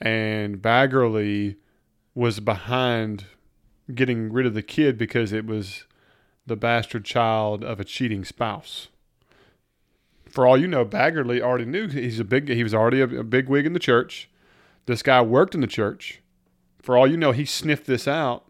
[0.00, 1.56] and Baggerly
[2.14, 3.24] was behind
[3.94, 5.84] getting rid of the kid because it was
[6.46, 8.88] the bastard child of a cheating spouse?
[10.28, 12.48] For all you know, Baggerly already knew he's a big.
[12.48, 14.28] He was already a, a big wig in the church.
[14.86, 16.21] This guy worked in the church.
[16.82, 18.44] For all you know, he sniffed this out.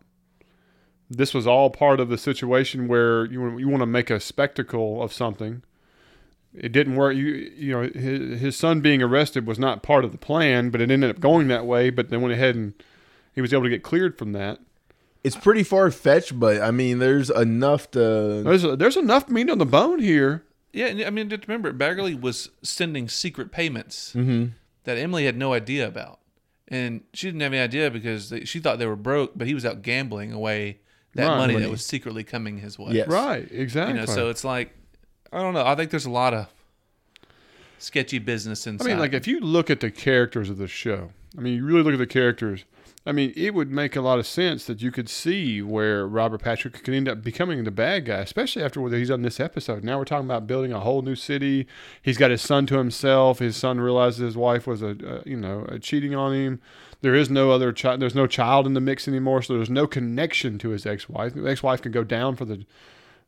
[1.11, 5.03] This was all part of the situation where you you want to make a spectacle
[5.03, 5.62] of something.
[6.55, 7.14] It didn't work.
[7.14, 10.81] You you know his, his son being arrested was not part of the plan, but
[10.81, 11.90] it ended up going that way.
[11.90, 12.73] But they went ahead and
[13.35, 14.61] he was able to get cleared from that.
[15.23, 18.42] It's pretty far fetched, but I mean, there's enough to.
[18.42, 20.45] There's there's enough meat on the bone here.
[20.73, 24.47] yeah, I mean, just remember, Baggerly was sending secret payments Mm-hmm.
[24.85, 26.18] that Emily had no idea about,
[26.72, 29.54] and she didn't have any idea because they, she thought they were broke, but he
[29.54, 30.78] was out gambling away
[31.14, 31.37] that Right.
[31.37, 31.64] money, Money.
[31.66, 32.92] that was secretly coming his way.
[32.94, 33.06] Yes.
[33.08, 33.94] Right, exactly.
[33.94, 34.74] You know, so it's like
[35.32, 35.64] I don't know.
[35.64, 36.48] I think there's a lot of
[37.78, 38.87] sketchy business inside.
[38.87, 41.64] I mean, like if you look at the characters of the show, I mean, you
[41.64, 42.64] really look at the characters.
[43.05, 46.41] I mean, it would make a lot of sense that you could see where Robert
[46.41, 49.83] Patrick could end up becoming the bad guy, especially after what he's done this episode.
[49.83, 51.67] Now we're talking about building a whole new city.
[52.01, 53.41] He's got his son to himself.
[53.41, 56.61] His son realizes his wife was a, uh, you know, a cheating on him.
[57.01, 58.01] There is no other child.
[58.01, 61.35] There's no child in the mix anymore, so there's no connection to his ex-wife.
[61.35, 62.65] The ex-wife can go down for the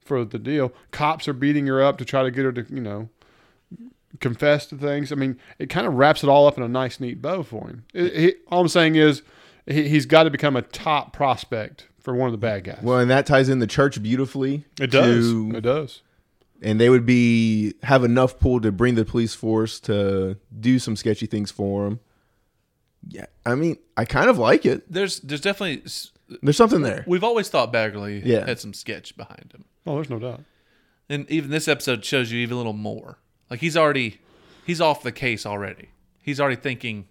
[0.04, 0.72] for the deal.
[0.92, 3.08] Cops are beating her up to try to get her to, you know,
[4.20, 5.10] confess to things.
[5.10, 7.66] I mean, it kind of wraps it all up in a nice, neat bow for
[7.68, 7.84] him.
[7.92, 9.22] It, it- all I'm saying is
[9.66, 12.80] he, he's got to become a top prospect for one of the bad guys.
[12.82, 14.64] Well, and that ties in the church beautifully.
[14.80, 15.30] it does.
[15.30, 16.02] to- It does.
[16.62, 20.96] and they would be have enough pull to bring the police force to do some
[20.96, 22.00] sketchy things for him.
[23.08, 24.90] Yeah, I mean, I kind of like it.
[24.90, 25.82] there's there's definitely
[26.42, 27.04] There's something there.
[27.06, 28.46] we've always thought Baggerly Yeah.
[28.46, 30.42] had some sketch behind him, Oh, there's no doubt.
[31.10, 33.18] and even this episode shows you even a little more.
[33.50, 34.20] Like he's already
[34.66, 35.90] he's off the case already.
[36.22, 37.06] He's already thinking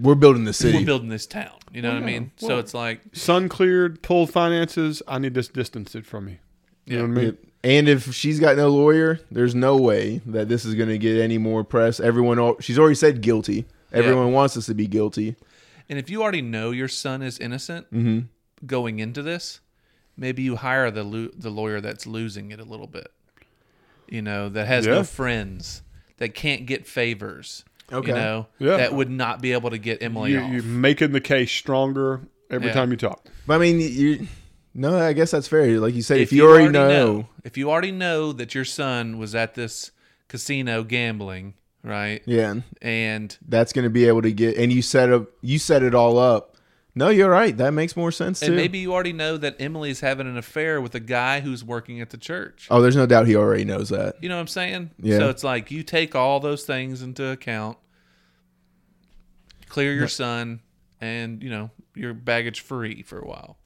[0.00, 0.78] We're building the city.
[0.78, 1.52] we're building this town.
[1.72, 2.18] You know what I yeah.
[2.20, 2.30] mean?
[2.36, 5.02] so it's like Son cleared, pulled finances.
[5.06, 6.38] I need this distanced from me.
[6.86, 7.24] You know what I mean?
[7.24, 7.36] Yep.
[7.64, 11.18] And if she's got no lawyer, there's no way that this is going to get
[11.20, 11.98] any more press.
[11.98, 13.66] Everyone, she's already said guilty.
[13.92, 15.34] Everyone wants us to be guilty.
[15.88, 18.66] And if you already know your son is innocent Mm-hmm.
[18.66, 19.60] going into this,
[20.16, 23.10] maybe you hire the lo- the lawyer that's losing it a little bit.
[24.08, 24.94] You know, that has Yeah.
[24.94, 25.82] no friends,
[26.18, 27.64] that can't get favors.
[27.92, 28.08] Okay.
[28.08, 28.76] You know, Yeah.
[28.78, 30.52] that would not be able to get Emily You, off.
[30.52, 32.20] you're making the case stronger
[32.50, 32.74] every Yeah.
[32.74, 33.26] time you talk.
[33.46, 34.26] But I mean, you.
[34.74, 35.80] No, I guess that's fair.
[35.80, 39.16] Like you said, if, if you, already, know, if you already know that your son
[39.18, 39.90] was at this
[40.28, 42.20] casino gambling, right?
[42.26, 44.56] yeah, And that's going to be able to get.
[44.58, 46.55] And you set up, you set it all up.
[46.98, 47.54] No, you're right.
[47.56, 48.46] That makes more sense too.
[48.46, 52.00] and maybe you already know that Emily's having an affair with a guy who's working
[52.00, 52.66] at the church.
[52.70, 54.14] oh, there's no doubt he already knows that.
[54.22, 54.90] You know what I'm saying?
[55.00, 55.18] Yeah.
[55.18, 57.76] So it's like you take all those things into account,
[59.68, 60.60] clear your son,
[61.00, 63.58] and you know you're baggage free for a while.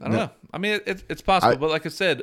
[0.00, 0.18] I don't No.
[0.26, 0.30] know.
[0.52, 2.22] I mean, it, it, it's possible, I- but like I said,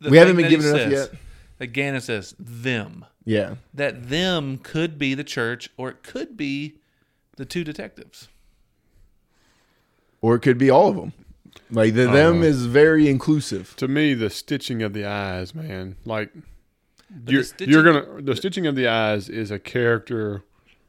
[0.00, 1.20] the we haven't thing been that he given enough says- yet.
[1.58, 3.04] That Gannon says them.
[3.24, 3.56] Yeah.
[3.74, 6.76] That them could be the church, or it could be
[7.36, 8.28] the two detectives.
[10.20, 11.12] Or it could be all of them.
[11.70, 12.44] Like the them uh-huh.
[12.46, 13.74] is very inclusive.
[13.76, 16.30] To me, the stitching of the eyes, man, like
[17.24, 20.42] the you're, stitching- you're gonna the stitching of the eyes is a character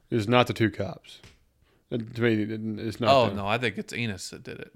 [0.09, 1.19] is not the two cops.
[1.91, 3.13] It- to me, it- it's not.
[3.13, 3.37] Oh them.
[3.37, 4.73] no, I think it's Ennis that did it.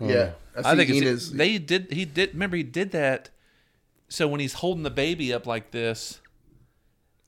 [0.00, 0.08] Oh.
[0.08, 1.92] Yeah, I, think it's Ennis- they did.
[1.92, 2.32] He did.
[2.32, 3.28] Remember, he did that.
[4.08, 6.20] So when he's holding the baby up like this,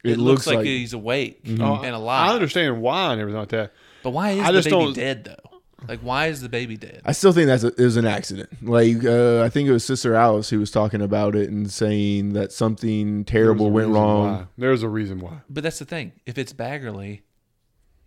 [0.03, 2.31] it, looks, like, he's awake Oh, and alive.
[2.31, 3.73] I understand why and everything like that.
[4.03, 5.54] But why is I the just baby don't- dead though?
[5.89, 7.03] Like, why is the baby dead?
[7.05, 8.49] I still think that's a, it was an accident.
[8.63, 12.33] Like uh, I think it was Sister Alice who was talking about it and saying
[12.35, 14.33] that something terrible went wrong.
[14.33, 14.47] why.
[14.57, 15.41] There's a reason why.
[15.49, 16.13] But that's the thing.
[16.27, 17.21] If it's Baggerly,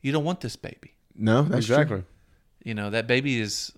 [0.02, 0.94] you don't want this baby.
[1.16, 1.76] No, that's true.
[1.76, 2.04] exactly.
[2.64, 3.72] You know that baby is.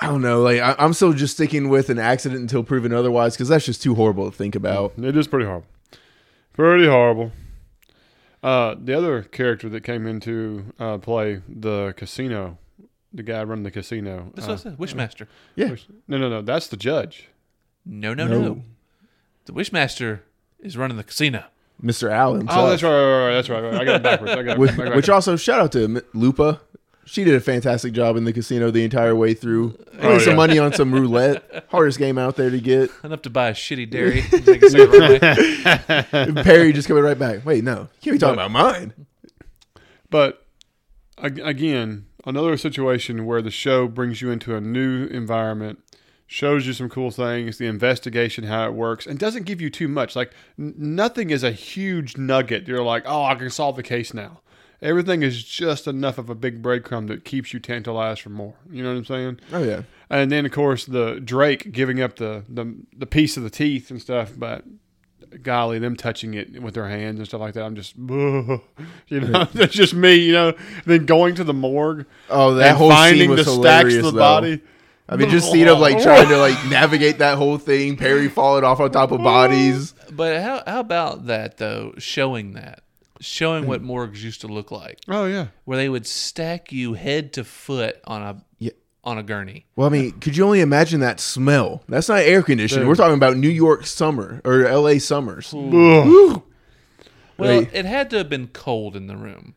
[0.00, 0.42] I don't know.
[0.42, 3.82] Like I, I'm still just sticking with an accident until proven otherwise because that's just
[3.82, 4.92] too horrible to think about.
[4.98, 5.68] It is pretty horrible.
[6.52, 7.32] Pretty horrible.
[8.42, 12.58] Uh, the other character that came into uh, play, the casino,
[13.14, 14.30] the guy running the casino.
[14.34, 14.76] That's uh, what I said.
[14.78, 15.26] Wishmaster.
[15.56, 15.70] Yeah.
[15.70, 16.42] which- no, no, no.
[16.42, 17.28] That's the judge.
[17.86, 18.62] No, no, no, No.
[19.46, 20.20] The Wishmaster
[20.58, 21.44] is running the casino.
[21.82, 22.10] Mr.
[22.10, 22.40] Allen.
[22.40, 22.60] himself.
[22.60, 23.60] Oh, that's right, right, right, That's right.
[23.62, 23.74] right.
[23.74, 24.32] I got it backwards.
[24.32, 24.96] I got it Which, backwards.
[24.96, 26.58] which also shout out to M- Lupe.
[27.04, 29.78] She did a fantastic job in the casino the entire way through.
[30.00, 30.36] Oh, Made some yeah.
[30.36, 31.66] money on some roulette.
[31.68, 32.90] Hardest game out there to get.
[33.04, 34.22] Enough to buy a shitty dairy.
[34.30, 36.42] Take a cigarette away.
[36.42, 37.44] Perry just coming right back.
[37.44, 38.94] Wait, no, you can't be talking about mine.
[40.08, 40.46] But
[41.18, 45.80] ag- again, another situation where the show brings you into a new environment,
[46.26, 49.88] shows you some cool things, the investigation, how it works, and doesn't give you too
[49.88, 50.16] much.
[50.16, 52.66] Like n- nothing is a huge nugget.
[52.66, 54.40] You're like, oh, I can solve the case now.
[54.82, 58.54] Everything is just enough of a big breadcrumb that keeps you tantalized for more.
[58.70, 59.40] You know what I'm saying?
[59.52, 63.42] Oh yeah, And then of course the Drake giving up the the, the piece of
[63.44, 64.64] the teeth and stuff, but
[65.42, 67.64] golly, them touching it with their hands and stuff like that.
[67.64, 70.14] I'm just, you know, that's just me.
[70.14, 70.54] You know,
[70.86, 73.96] then going to the morgue Oh, that and whole finding scene was the stacks hilarious.
[73.96, 74.18] of the though.
[74.18, 74.62] body.
[75.08, 77.96] I mean, just seeing him like trying to like navigate that whole thing.
[77.96, 79.92] Perry falling off on top of bodies.
[80.10, 81.94] But how how about that though?
[81.98, 82.82] Showing that,
[83.20, 83.86] showing what mm.
[83.86, 88.00] morgues used to look like, Oh yeah, where they would stack you head to foot
[88.04, 88.70] on a Yeah.
[89.04, 89.66] On a gurney.
[89.76, 91.82] Well, I mean, could you only imagine that smell?
[91.88, 92.82] That's not air conditioning.
[92.82, 92.88] Dude.
[92.88, 94.98] We're talking about New York summer or L.A.
[94.98, 95.52] summers.
[95.54, 96.42] Ugh.
[97.36, 97.70] Well, Wait.
[97.72, 99.54] it had to have been cold in the room,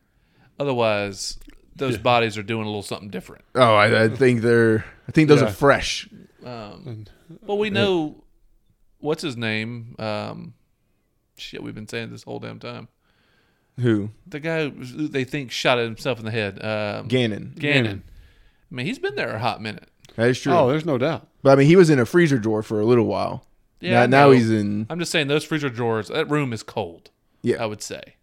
[0.58, 1.38] otherwise
[1.76, 3.44] those bodies are doing a little something different.
[3.54, 4.84] Oh, I, I think they're.
[5.08, 5.46] I think those Yeah.
[5.48, 6.08] are fresh.
[6.44, 7.04] Um,
[7.46, 8.24] well, we know
[8.98, 9.94] what's his name.
[9.98, 10.54] Um,
[11.36, 12.88] shit, we've been saying this whole damn time.
[13.78, 14.10] Who?
[14.26, 16.62] The guy who they think shot himself in the head.
[16.64, 17.54] Um, Gannon.
[17.56, 18.02] Gannon.
[18.70, 19.88] I mean, he's been there a hot minute.
[20.16, 20.52] That is true.
[20.52, 21.26] Oh, there's no doubt.
[21.42, 23.44] But I mean, he was in a freezer drawer for a little while.
[23.80, 24.86] Yeah, now, now he's in.
[24.90, 26.08] I'm just saying those freezer drawers.
[26.08, 27.10] That room is cold.
[27.42, 27.62] Yeah.
[27.62, 28.16] I would say.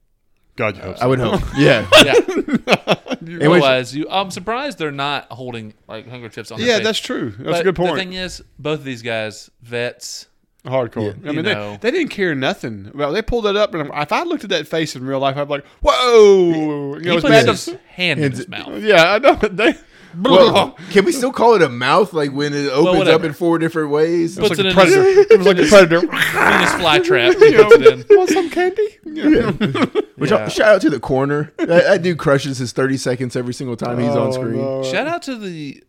[0.58, 1.03] God, you hope so.
[1.03, 1.41] I would hope.
[1.58, 1.88] yeah.
[2.03, 2.13] Yeah.
[3.21, 4.08] And which- Otherwise, you.
[4.10, 6.60] I'm surprised they're not holding like hunger chips on.
[6.60, 6.84] their Yeah, face.
[6.86, 7.31] that's true.
[7.31, 7.93] That's But a good point.
[7.95, 10.27] The thing is, both of these guys, vets.
[10.63, 11.15] Hardcore.
[11.23, 11.29] Yeah.
[11.29, 11.71] I You mean, know.
[11.81, 12.91] they, they didn't care nothing.
[12.93, 15.38] Well, they pulled it up, and if I looked at that face in real life,
[15.38, 18.84] I'd be like, "Whoa!" You know, He it's puts his hand in his mouth.
[18.84, 19.36] Yeah, I know.
[19.36, 19.73] They.
[20.21, 22.13] Well, can we still call it a mouth?
[22.13, 24.38] Like when it opens up in four different ways?
[24.38, 25.04] It was Puts like a predator.
[25.04, 25.99] his- it was like a predator.
[25.99, 28.17] In his fly trap, he puts it in.
[28.17, 28.88] Want some candy?
[29.06, 29.51] Yeah.
[30.15, 30.47] Which Yeah.
[30.47, 31.51] shout out to the coroner.
[31.58, 34.58] That, that dude crushes his thirty seconds every single time he's on Oh, screen.
[34.58, 34.84] no.
[34.84, 35.84] Shout out to the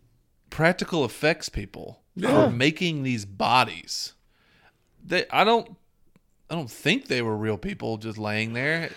[0.50, 2.46] practical effects people Yeah.
[2.46, 4.14] for making these bodies.
[5.04, 5.76] They, I don't,
[6.50, 8.90] I don't think they were real people just laying there.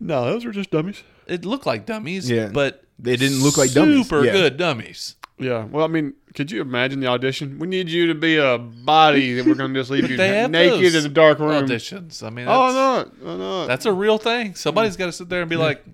[0.00, 1.02] No, those were just dummies.
[1.26, 2.48] It looked like dummies, Yeah.
[2.48, 4.06] but They didn't look like dummies.
[4.06, 4.32] Super Yeah.
[4.32, 5.16] good dummies.
[5.38, 5.64] Yeah.
[5.64, 7.58] Well, I mean, could you imagine the audition?
[7.58, 10.94] We need you to be a body, and we're going to just leave you naked
[10.94, 11.66] in a dark room.
[11.66, 12.22] Auditions.
[12.22, 12.72] I mean, Oh,
[13.04, 13.66] that's, no, no, no.
[13.66, 14.54] that's a real thing.
[14.54, 15.84] Somebody's got to sit there and be like,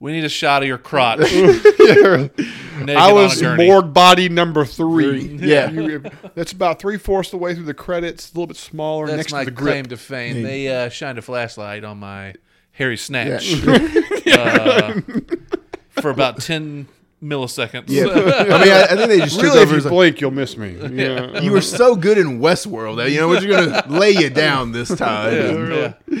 [0.00, 1.20] "We need a shot of your crotch."
[1.86, 2.28] Yeah.
[3.00, 5.38] I was a morgue body number three.
[5.40, 5.70] Yeah.
[5.70, 6.02] You-
[6.34, 8.30] that's about three fourths of the way through the credits.
[8.30, 9.72] A little bit smaller That's next my to the grip.
[9.72, 10.42] claim to fame.
[10.42, 12.34] They uh, shined a flashlight on my
[12.72, 13.38] hairy Yeah.
[13.38, 13.54] snatch
[14.26, 15.00] uh,
[16.00, 16.88] for about ten
[17.22, 17.84] milliseconds.
[17.88, 18.04] Yeah.
[18.06, 19.72] I mean, I, I think they just took Really, if over.
[19.72, 20.76] you as like, blink, you'll miss me.
[20.92, 21.40] Yeah.
[21.40, 24.72] you were so good in Westworld that you know we're just gonna lay you down
[24.72, 25.32] this time.
[25.34, 26.20] yeah, yeah.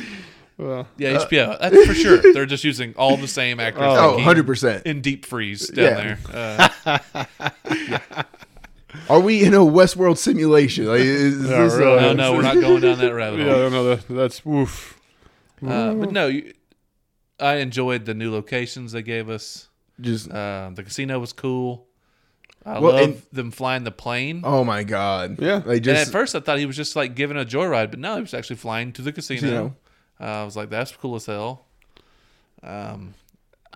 [0.58, 1.60] Well, Yeah, HBO.
[1.60, 2.16] That's for sure.
[2.32, 3.82] They're just using all the same actors.
[3.84, 4.86] Oh, they Oh, 100 percent.
[4.86, 6.16] in deep freeze down Yeah.
[6.32, 6.68] there.
[7.14, 8.14] Uh,
[9.10, 10.86] Are we in a Westworld simulation?
[10.86, 11.98] Like, is, is Yeah, this, really.
[11.98, 13.70] uh, no, no, we're not going down that rabbit yeah, hole.
[13.70, 14.98] no, that, that's woof.
[15.64, 16.54] Uh, but no, you,
[17.40, 19.68] I enjoyed the new locations they gave us.
[20.00, 21.86] Just Uh, the casino was cool.
[22.64, 24.40] I Well, love and- them flying the plane.
[24.44, 25.40] oh my god.
[25.40, 25.62] Yeah.
[25.64, 28.16] Like and at first, I thought he was just like giving a joyride, but no,
[28.16, 29.40] he was actually flying to the casino.
[29.40, 29.76] Casino.
[30.20, 31.66] Uh, I was like, that's cool as hell.
[32.62, 33.14] Um,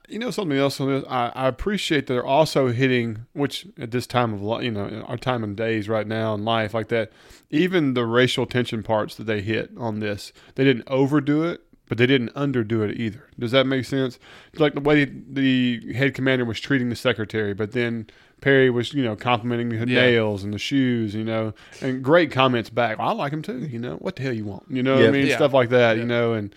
[0.09, 1.05] You know something else on this?
[1.09, 5.05] I, I appreciate that they're also hitting, which at this time of li- you know
[5.07, 7.13] our time and days right now in life like that,
[7.51, 11.99] even the racial tension parts that they hit on this, they didn't overdo it, but
[11.99, 13.25] they didn't underdo it either.
[13.37, 14.19] Does that make sense?
[14.57, 18.07] Like the way the head commander was treating the secretary, but then
[18.41, 19.85] Perry was, you know, complimenting the Yeah.
[20.03, 22.99] nails and the shoes, you know, and great comments back.
[23.01, 23.59] Well, I like him too.
[23.59, 24.67] You know, what the hell you want?
[24.71, 25.09] You know, what Yeah.
[25.09, 25.35] I mean, Yeah.
[25.37, 25.97] stuff like that.
[25.97, 26.03] Yeah.
[26.03, 26.55] You know, and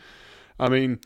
[0.59, 0.99] I mean,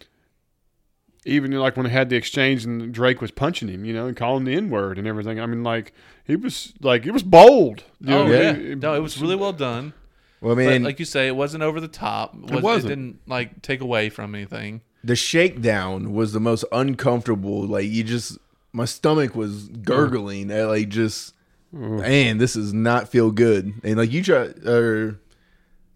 [1.25, 4.15] even like when they had the exchange and Drake was punching him, you know, and
[4.15, 5.39] calling the N word and everything.
[5.39, 5.93] I mean, like
[6.25, 7.83] he was like it was bold.
[8.01, 9.93] you Oh know, yeah, it- no, it was really well done.
[10.41, 12.35] Well, I But mean, like you say, it wasn't over the top.
[12.35, 12.85] It, was, wasn't.
[12.91, 14.81] It didn't like take away from anything.
[15.03, 17.63] the shakedown was the most uncomfortable.
[17.65, 18.37] Like you just,
[18.73, 20.51] my stomach was gurgling.
[20.51, 21.33] I, like just,
[21.71, 23.73] man, this does not feel good.
[23.83, 25.19] And like you try, or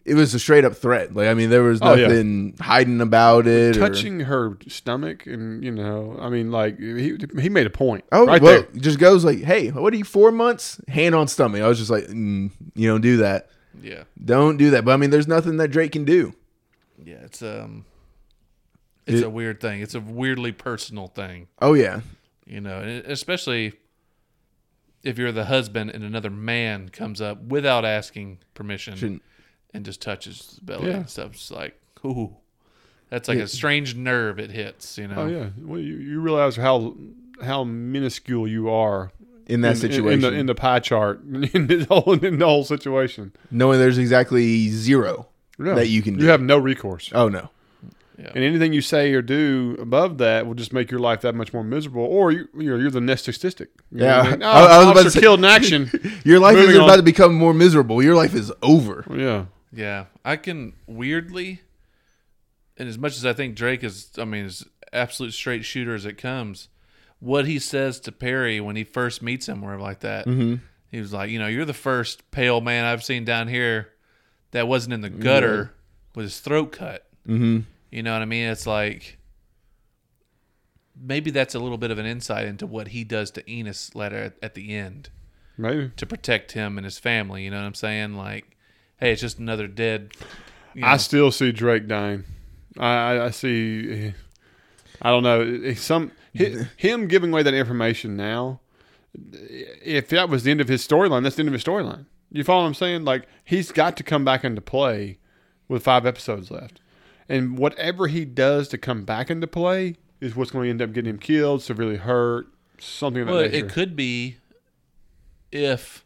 [0.03, 1.13] it was a straight up threat.
[1.13, 2.07] Like I mean, there was Oh, yeah.
[2.07, 3.77] nothing hiding about it.
[3.77, 8.03] or- touching her stomach and you know, I mean, like he he made a point.
[8.11, 8.81] Oh right well, there.
[8.81, 10.03] just goes like, hey, what are you?
[10.03, 11.61] Four months, hand on stomach.
[11.61, 13.49] I was just like, mm, you don't do that.
[13.81, 14.83] Yeah, Don't do that.
[14.85, 16.33] But I mean, there's nothing that Drake can do.
[17.03, 17.15] yeah.
[17.23, 17.85] It's um,
[19.07, 19.81] it's It- a weird thing.
[19.81, 21.47] It's a weirdly personal thing.
[21.61, 22.01] Oh yeah,
[22.45, 23.73] you know, especially
[25.03, 29.23] if you're the husband and another man comes up without asking permission Shouldn't-
[29.73, 30.97] and just touches the belly Yeah.
[30.97, 31.31] and stuff.
[31.33, 32.35] It's like, ooh,
[33.09, 33.45] that's like Yeah.
[33.45, 34.97] a strange nerve it hits.
[34.97, 35.49] You know, Oh yeah.
[35.57, 36.95] Well, you, you realize how
[37.41, 39.11] how minuscule you are
[39.51, 41.21] in that in, situation, in, the in the pie chart
[41.53, 43.33] in the whole in the whole situation.
[43.51, 45.27] knowing there's exactly zero
[45.59, 45.75] Yeah.
[45.75, 46.23] that you can do.
[46.23, 47.11] You have no recourse.
[47.13, 47.49] oh no,
[48.17, 48.31] yeah.
[48.35, 51.53] And anything you say or do above that will just make your life that much
[51.53, 52.03] more miserable.
[52.03, 53.69] Or you, you're, you're the next statistic.
[53.91, 54.43] You Yeah, what I, mean?
[54.43, 55.89] I- I was Oh, about to say- killed in action.
[56.23, 58.01] your life is about to become more miserable.
[58.03, 59.05] Your life is over.
[59.13, 59.45] yeah.
[59.73, 61.61] Yeah, I can weirdly,
[62.77, 66.05] and as much as I think Drake is, I mean, is absolute straight shooter as
[66.05, 66.67] it comes.
[67.21, 70.55] What he says to Perry when he first meets him, or like that, Mm-hmm.
[70.91, 73.89] he was like, you know, you're the first pale man I've seen down here
[74.51, 75.71] that wasn't in the gutter
[76.15, 77.07] with his throat cut.
[77.27, 77.59] Mm-hmm.
[77.91, 78.49] You know what I mean?
[78.49, 79.17] It's like
[80.99, 84.17] maybe that's a little bit of an insight into what he does to Ennis later
[84.17, 85.09] at, at the end
[85.57, 85.91] Maybe.
[85.97, 87.43] to protect him and his family.
[87.43, 88.15] You know what I'm saying?
[88.15, 88.57] Like,
[88.97, 90.11] hey, it's just another dead.
[90.73, 92.23] You I still see Drake dying.
[92.77, 94.13] I, I, see.
[95.01, 95.73] I don't know.
[95.73, 98.59] Some him giving away that information now.
[99.13, 102.05] If that was the end of his storyline, that's the end of his storyline.
[102.31, 103.03] You follow what I'm saying?
[103.03, 105.17] Like he's got to come back into play
[105.67, 106.79] with five episodes left,
[107.27, 110.93] and whatever he does to come back into play is what's going to end up
[110.93, 112.47] getting him killed, severely hurt,
[112.79, 113.65] something of that Well, nature.
[113.65, 114.37] it could be
[115.51, 116.05] if,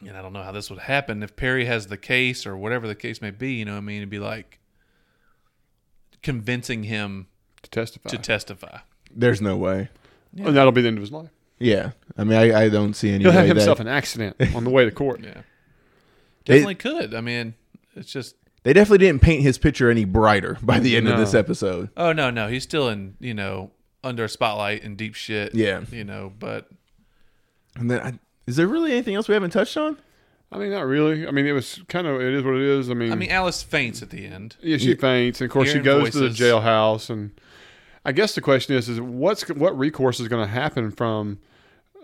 [0.00, 2.86] and I don't know how this would happen if Perry has the case or whatever
[2.86, 3.52] the case may be.
[3.54, 4.58] You know, what I mean, it'd be like
[6.22, 7.28] convincing him
[7.62, 8.78] to testify, to testify.
[9.14, 9.88] There's no way.
[10.40, 11.30] Oh, and that'll be the end of his life.
[11.58, 14.36] Yeah, I mean, I, I don't see any He'll have way himself that an accident
[14.54, 15.20] on the way to court.
[15.24, 15.42] Yeah,
[16.46, 17.14] They- definitely could.
[17.14, 17.54] I mean,
[17.94, 18.36] it's just.
[18.62, 21.20] they definitely didn't paint his picture any brighter by the end of No.
[21.20, 21.90] this episode.
[21.96, 25.54] Oh no, no, he's still in you know under a spotlight and deep shit.
[25.54, 25.82] Yeah.
[25.92, 26.68] you know, but
[27.76, 29.98] And then, I, is there really anything else we haven't touched on?
[30.52, 31.26] I mean, not really.
[31.28, 32.90] I mean, it was kind of it is what it is.
[32.90, 34.56] I mean, I mean, Alice faints at the end.
[34.62, 36.40] yeah, she faints, and of course she Hearing goes to the voices.
[36.40, 37.38] jailhouse, and
[38.10, 41.38] I guess the question is, is what's what recourse is going to happen from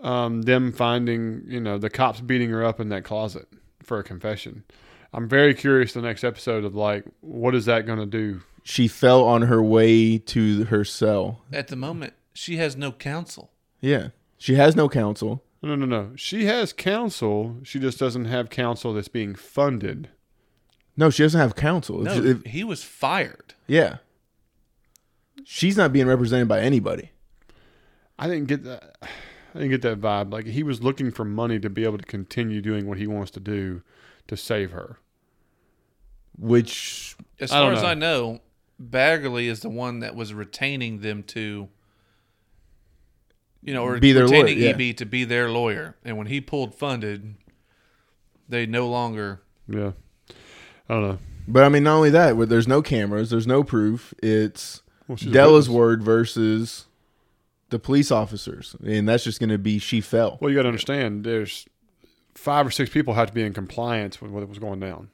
[0.01, 3.45] um, them finding you know the cops beating her up in that closet
[3.83, 4.63] for a confession?
[5.11, 8.39] I'm very curious the next episode of like what is that going to do?
[8.63, 11.41] She fell on her way to her cell.
[11.51, 13.51] At the moment, she has no counsel.
[13.81, 15.43] Yeah, she has no counsel.
[15.61, 16.11] No, no, no.
[16.15, 17.57] She has counsel.
[17.63, 20.07] She just doesn't have counsel that's being funded.
[20.95, 21.99] No, she doesn't have counsel.
[21.99, 23.55] No, If- if- he was fired.
[23.67, 23.97] yeah,
[25.43, 27.11] she's not being represented by anybody.
[28.19, 28.97] I didn't get that.
[29.55, 30.31] I didn't get that vibe.
[30.31, 33.31] Like he was looking for money to be able to continue doing what he wants
[33.31, 33.81] to do
[34.27, 34.99] to save her.
[36.37, 37.89] Which As I far don't as know.
[37.89, 38.41] I know,
[38.81, 41.69] Baggerly is the one that was retaining them to,
[43.63, 44.89] you know, or Be their lawyer, retaining yeah.
[44.89, 45.95] EB to be their lawyer.
[46.05, 47.35] And when he pulled funded,
[48.47, 49.41] they no longer.
[49.67, 49.93] Yeah,
[50.87, 51.19] I don't know.
[51.47, 54.13] But I mean, not only that, where there's no cameras, there's no proof.
[54.21, 56.85] It's Well, Della's word versus
[57.69, 60.37] the police officers, and that's just going to be she fell.
[60.41, 61.23] Well, you got to understand.
[61.23, 61.65] There's
[62.35, 65.09] five or six people have to be in compliance with what was going down.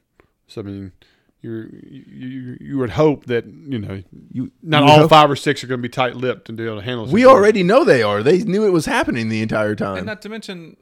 [0.46, 0.92] So I mean,
[1.40, 5.30] you're, you you you would hope that you know You not you all know- five
[5.30, 7.06] or six are going to be tight lipped and be able to handle.
[7.06, 8.22] the We already know they are.
[8.22, 9.96] They knew it was happening the entire time.
[9.98, 10.76] And not to mention,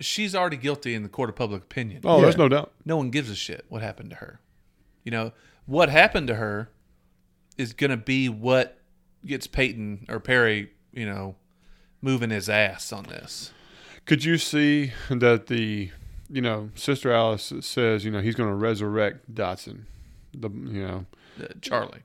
[0.00, 2.02] she's already guilty in the court of public opinion.
[2.04, 2.22] Oh, Yeah.
[2.22, 2.72] there's no doubt.
[2.84, 4.40] No one gives a shit what happened to her.
[5.04, 5.32] You know,
[5.66, 6.68] what happened to her
[7.58, 8.78] is going to be what
[9.26, 11.36] gets Peyton or Perry, you know,
[12.02, 13.52] moving his ass on this.
[14.06, 15.90] Could you see that the,
[16.30, 19.86] you know, Sister Alice says, you know, he's going to resurrect Dodson,
[20.32, 21.06] the you know,
[21.40, 22.02] Uh, Charlie.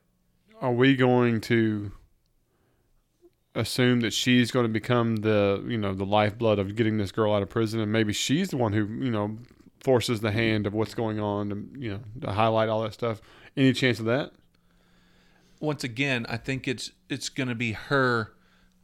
[0.62, 1.92] are we going to
[3.54, 7.34] assume that she's going to become the you know the lifeblood of getting this girl
[7.34, 9.38] out of prison, and maybe she's the one who you know
[9.82, 13.22] forces the hand of what's going on, and you know to highlight all that stuff.
[13.56, 14.34] Any chance of that?
[15.66, 18.34] Once again, I think it's it's going to be her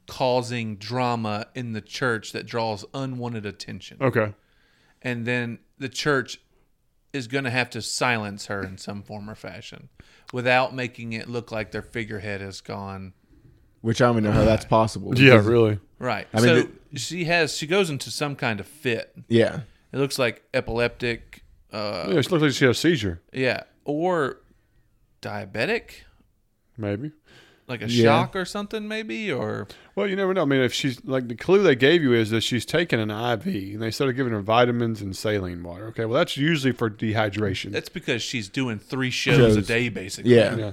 [0.08, 3.98] causing drama in the church that draws unwanted attention.
[4.02, 4.34] Okay.
[5.02, 6.40] and then the church
[7.14, 9.90] is going to have to silence her in some form or fashion
[10.34, 13.14] without making it look like their figurehead has gone
[13.82, 15.18] Which I don't even know how that's possible.
[15.18, 15.80] Yeah, because- really.
[16.00, 16.28] right.
[16.34, 19.14] I mean, so she has she goes into some kind of fit.
[19.28, 19.62] Yeah.
[19.94, 23.22] It looks like epileptic, uh, Yeah, she looks like she had a seizure.
[23.34, 24.38] yeah, or
[25.22, 26.04] diabetic,
[26.78, 27.12] Maybe.
[27.68, 28.04] like a Yeah.
[28.04, 29.66] shock or something, maybe, or
[29.96, 30.42] Well, you never know.
[30.42, 33.10] I mean, if she's like the clue they gave you is that she's taken an
[33.10, 33.46] IV,
[33.76, 35.88] and they started giving her vitamins and saline water.
[35.88, 37.72] Okay, well that's usually for dehydration.
[37.72, 40.36] that's because she's doing three shows, a day, basically.
[40.36, 40.56] Yeah.
[40.58, 40.72] yeah,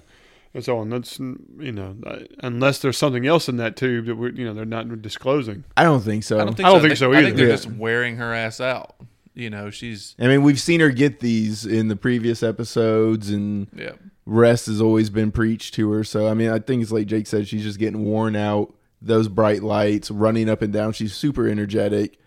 [0.55, 0.89] and so on.
[0.91, 4.55] That's you know, uh, unless there's something else in that tube that we you know
[4.55, 5.63] they're not disclosing.
[5.77, 6.41] I don't think so.
[6.41, 6.83] I don't think I don't so.
[6.83, 7.37] think They- so I think either.
[7.37, 7.55] they're Yeah.
[7.55, 8.97] just wearing her ass out.
[9.35, 13.69] You know, she's I mean, we've seen her get these in the previous episodes, and
[13.77, 13.93] yeah.
[14.31, 16.05] Rest has always been preached to her.
[16.05, 18.75] So, I mean, I think it's like Jake said, she's just getting worn out.
[19.01, 20.93] Those bright lights, running up and down.
[20.93, 22.19] She's super energetic,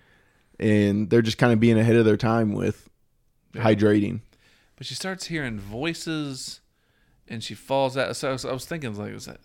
[0.59, 2.89] and they're just kind of being ahead of their time with
[3.53, 3.63] Yeah.
[3.63, 4.21] hydrating.
[4.77, 6.61] but she starts hearing voices
[7.27, 9.41] and she falls out so I was, I was thinking like was that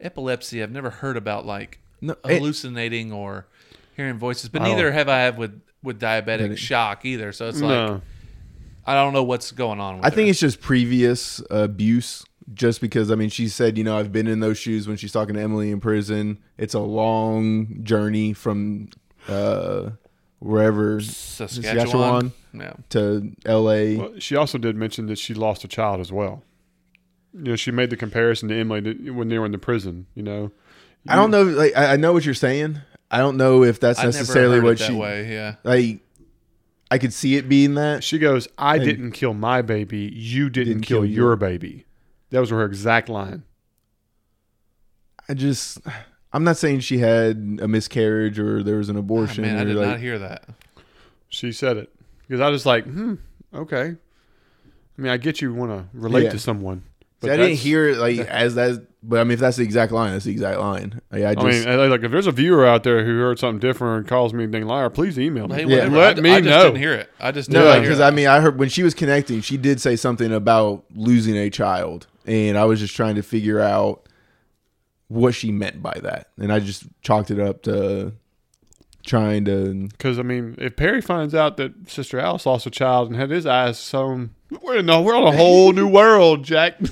[0.00, 3.46] epilepsy i've never heard about like No, it- hallucinating or
[3.96, 6.56] hearing voices but neither have i had with with diabetic Diabetic.
[6.58, 8.02] shock either so it's like no,
[8.86, 10.30] i don't know what's going on with I think her.
[10.30, 12.24] it's just previous abuse.
[12.52, 15.12] Just because, I mean, she said, you know, I've been in those shoes when she's
[15.12, 16.40] talking to Emily in prison.
[16.58, 18.88] It's a long journey from
[19.28, 19.90] uh,
[20.40, 22.32] wherever saskatchewan, Saskatchewan.
[22.54, 23.96] yeah to L.A.
[23.98, 26.42] well, she also did mention that she lost a child as well.
[27.32, 30.06] You know, she made the comparison to Emily when they were in the prison.
[30.16, 30.50] You know,
[31.06, 31.44] I don't know.
[31.44, 32.80] Like, I, I know what you're saying.
[33.12, 34.94] I don't know if that's i necessarily never heard what it that she.
[34.94, 36.00] way yeah Like,
[36.90, 38.02] I could see it being that.
[38.02, 38.84] She goes, "I Hey.
[38.84, 40.10] didn't kill my baby.
[40.14, 41.86] You didn't, Didn't kill, kill your your- baby."
[42.30, 43.42] That was her exact line.
[45.28, 45.78] I just,
[46.32, 49.42] I'm not saying she had a miscarriage or there was an Ah, abortion.
[49.42, 50.44] man i did like, not hear that
[51.28, 51.90] She said it
[52.26, 53.14] because I was like, "Hmm,
[53.54, 53.96] okay."
[54.98, 56.30] I mean, I get you want to relate Yeah.
[56.30, 56.82] to someone,
[57.22, 59.92] See, I didn't hear it like as that, but I mean, if that's the exact
[59.92, 61.00] line, that's the exact line.
[61.12, 63.98] Like, I I, mean, like if there's a viewer out there who heard something different
[63.98, 65.56] and calls me a dang liar, please email me.
[65.56, 65.86] hey Yeah.
[65.86, 66.64] Let I, me I just know.
[66.64, 68.00] didn't hear it i just no, didn't hear because.
[68.00, 71.50] I mean, I heard when she was connecting, she did say something about losing a
[71.50, 74.06] child, and I was just trying to figure out
[75.08, 78.12] what she meant by that, and I just chalked it up to
[79.04, 79.88] trying to.
[79.88, 83.30] Because I mean, if Perry finds out that Sister Alice lost a child and had
[83.30, 84.30] his eyes sewn,
[84.62, 86.76] we're in a, we're on a whole new world, Jack.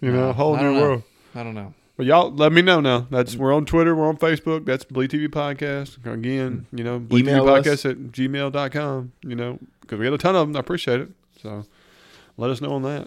[0.00, 0.80] you know, a whole new know.
[0.80, 1.02] world.
[1.34, 3.06] i don't know But y'all, let me know now.
[3.10, 4.64] That's we're on Twitter, we're on Facebook.
[4.64, 6.04] That's Bleed TV Podcast.
[6.06, 7.66] Again, you know, Bleed TV Email us.
[7.66, 10.56] Podcast at gmail.com, You know, because we got a ton of them.
[10.56, 11.10] I appreciate it.
[11.42, 11.64] So
[12.36, 13.06] let us know on that.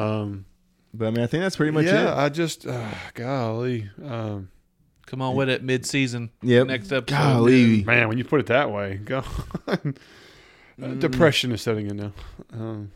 [0.00, 0.44] Um,
[0.94, 1.92] But I mean, I think that's pretty much it.
[1.92, 2.18] yeah, it.
[2.18, 4.48] I just, uh, golly, um,
[5.08, 6.66] come on with it mid-season Yep.
[6.66, 9.22] next episode Golly, man, when you put it that way, go.
[10.80, 12.12] Uh, Depression is setting in now.
[12.52, 12.92] Um,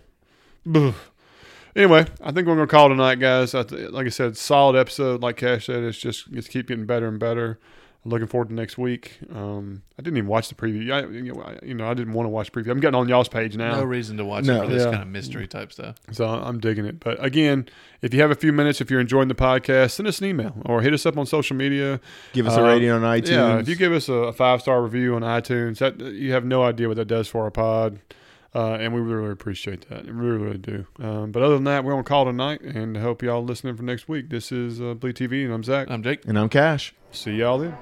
[1.74, 3.56] anyway, I think we're gonna call tonight, guys.
[3.56, 5.20] I th- like I said, solid episode.
[5.20, 7.58] Like Cash said, it's just it's keep getting better and better.
[8.04, 9.18] I'm looking forward to next week.
[9.32, 10.90] Um, I didn't even watch the preview.
[10.92, 12.72] I, you, know, I, you know, I didn't want to watch the preview.
[12.72, 13.76] I'm getting on y'all's page now.
[13.76, 14.62] no reason to watch No.
[14.62, 14.90] it for this Yeah.
[14.90, 16.98] kind of mystery type stuff So I'm digging it.
[16.98, 17.68] But again,
[18.00, 20.56] if you have a few minutes, if you're enjoying the podcast, send us an email
[20.66, 22.00] or hit us up on social media.
[22.32, 23.28] give us a Uh, rating on iTunes.
[23.28, 26.64] Yeah, if you give us a five star review on iTunes, that you have no
[26.64, 28.00] idea what that does for our pod,
[28.52, 30.06] uh, and we really, really appreciate that.
[30.06, 30.86] We really, really do.
[31.00, 34.08] Um, but other than that, we're on call tonight, and hope y'all listening for next
[34.08, 34.28] week.
[34.28, 35.88] This is uh, Bleed TV, and I'm Zach.
[35.88, 36.94] i'm jake and I'm Cash.
[37.12, 37.76] See y'all then.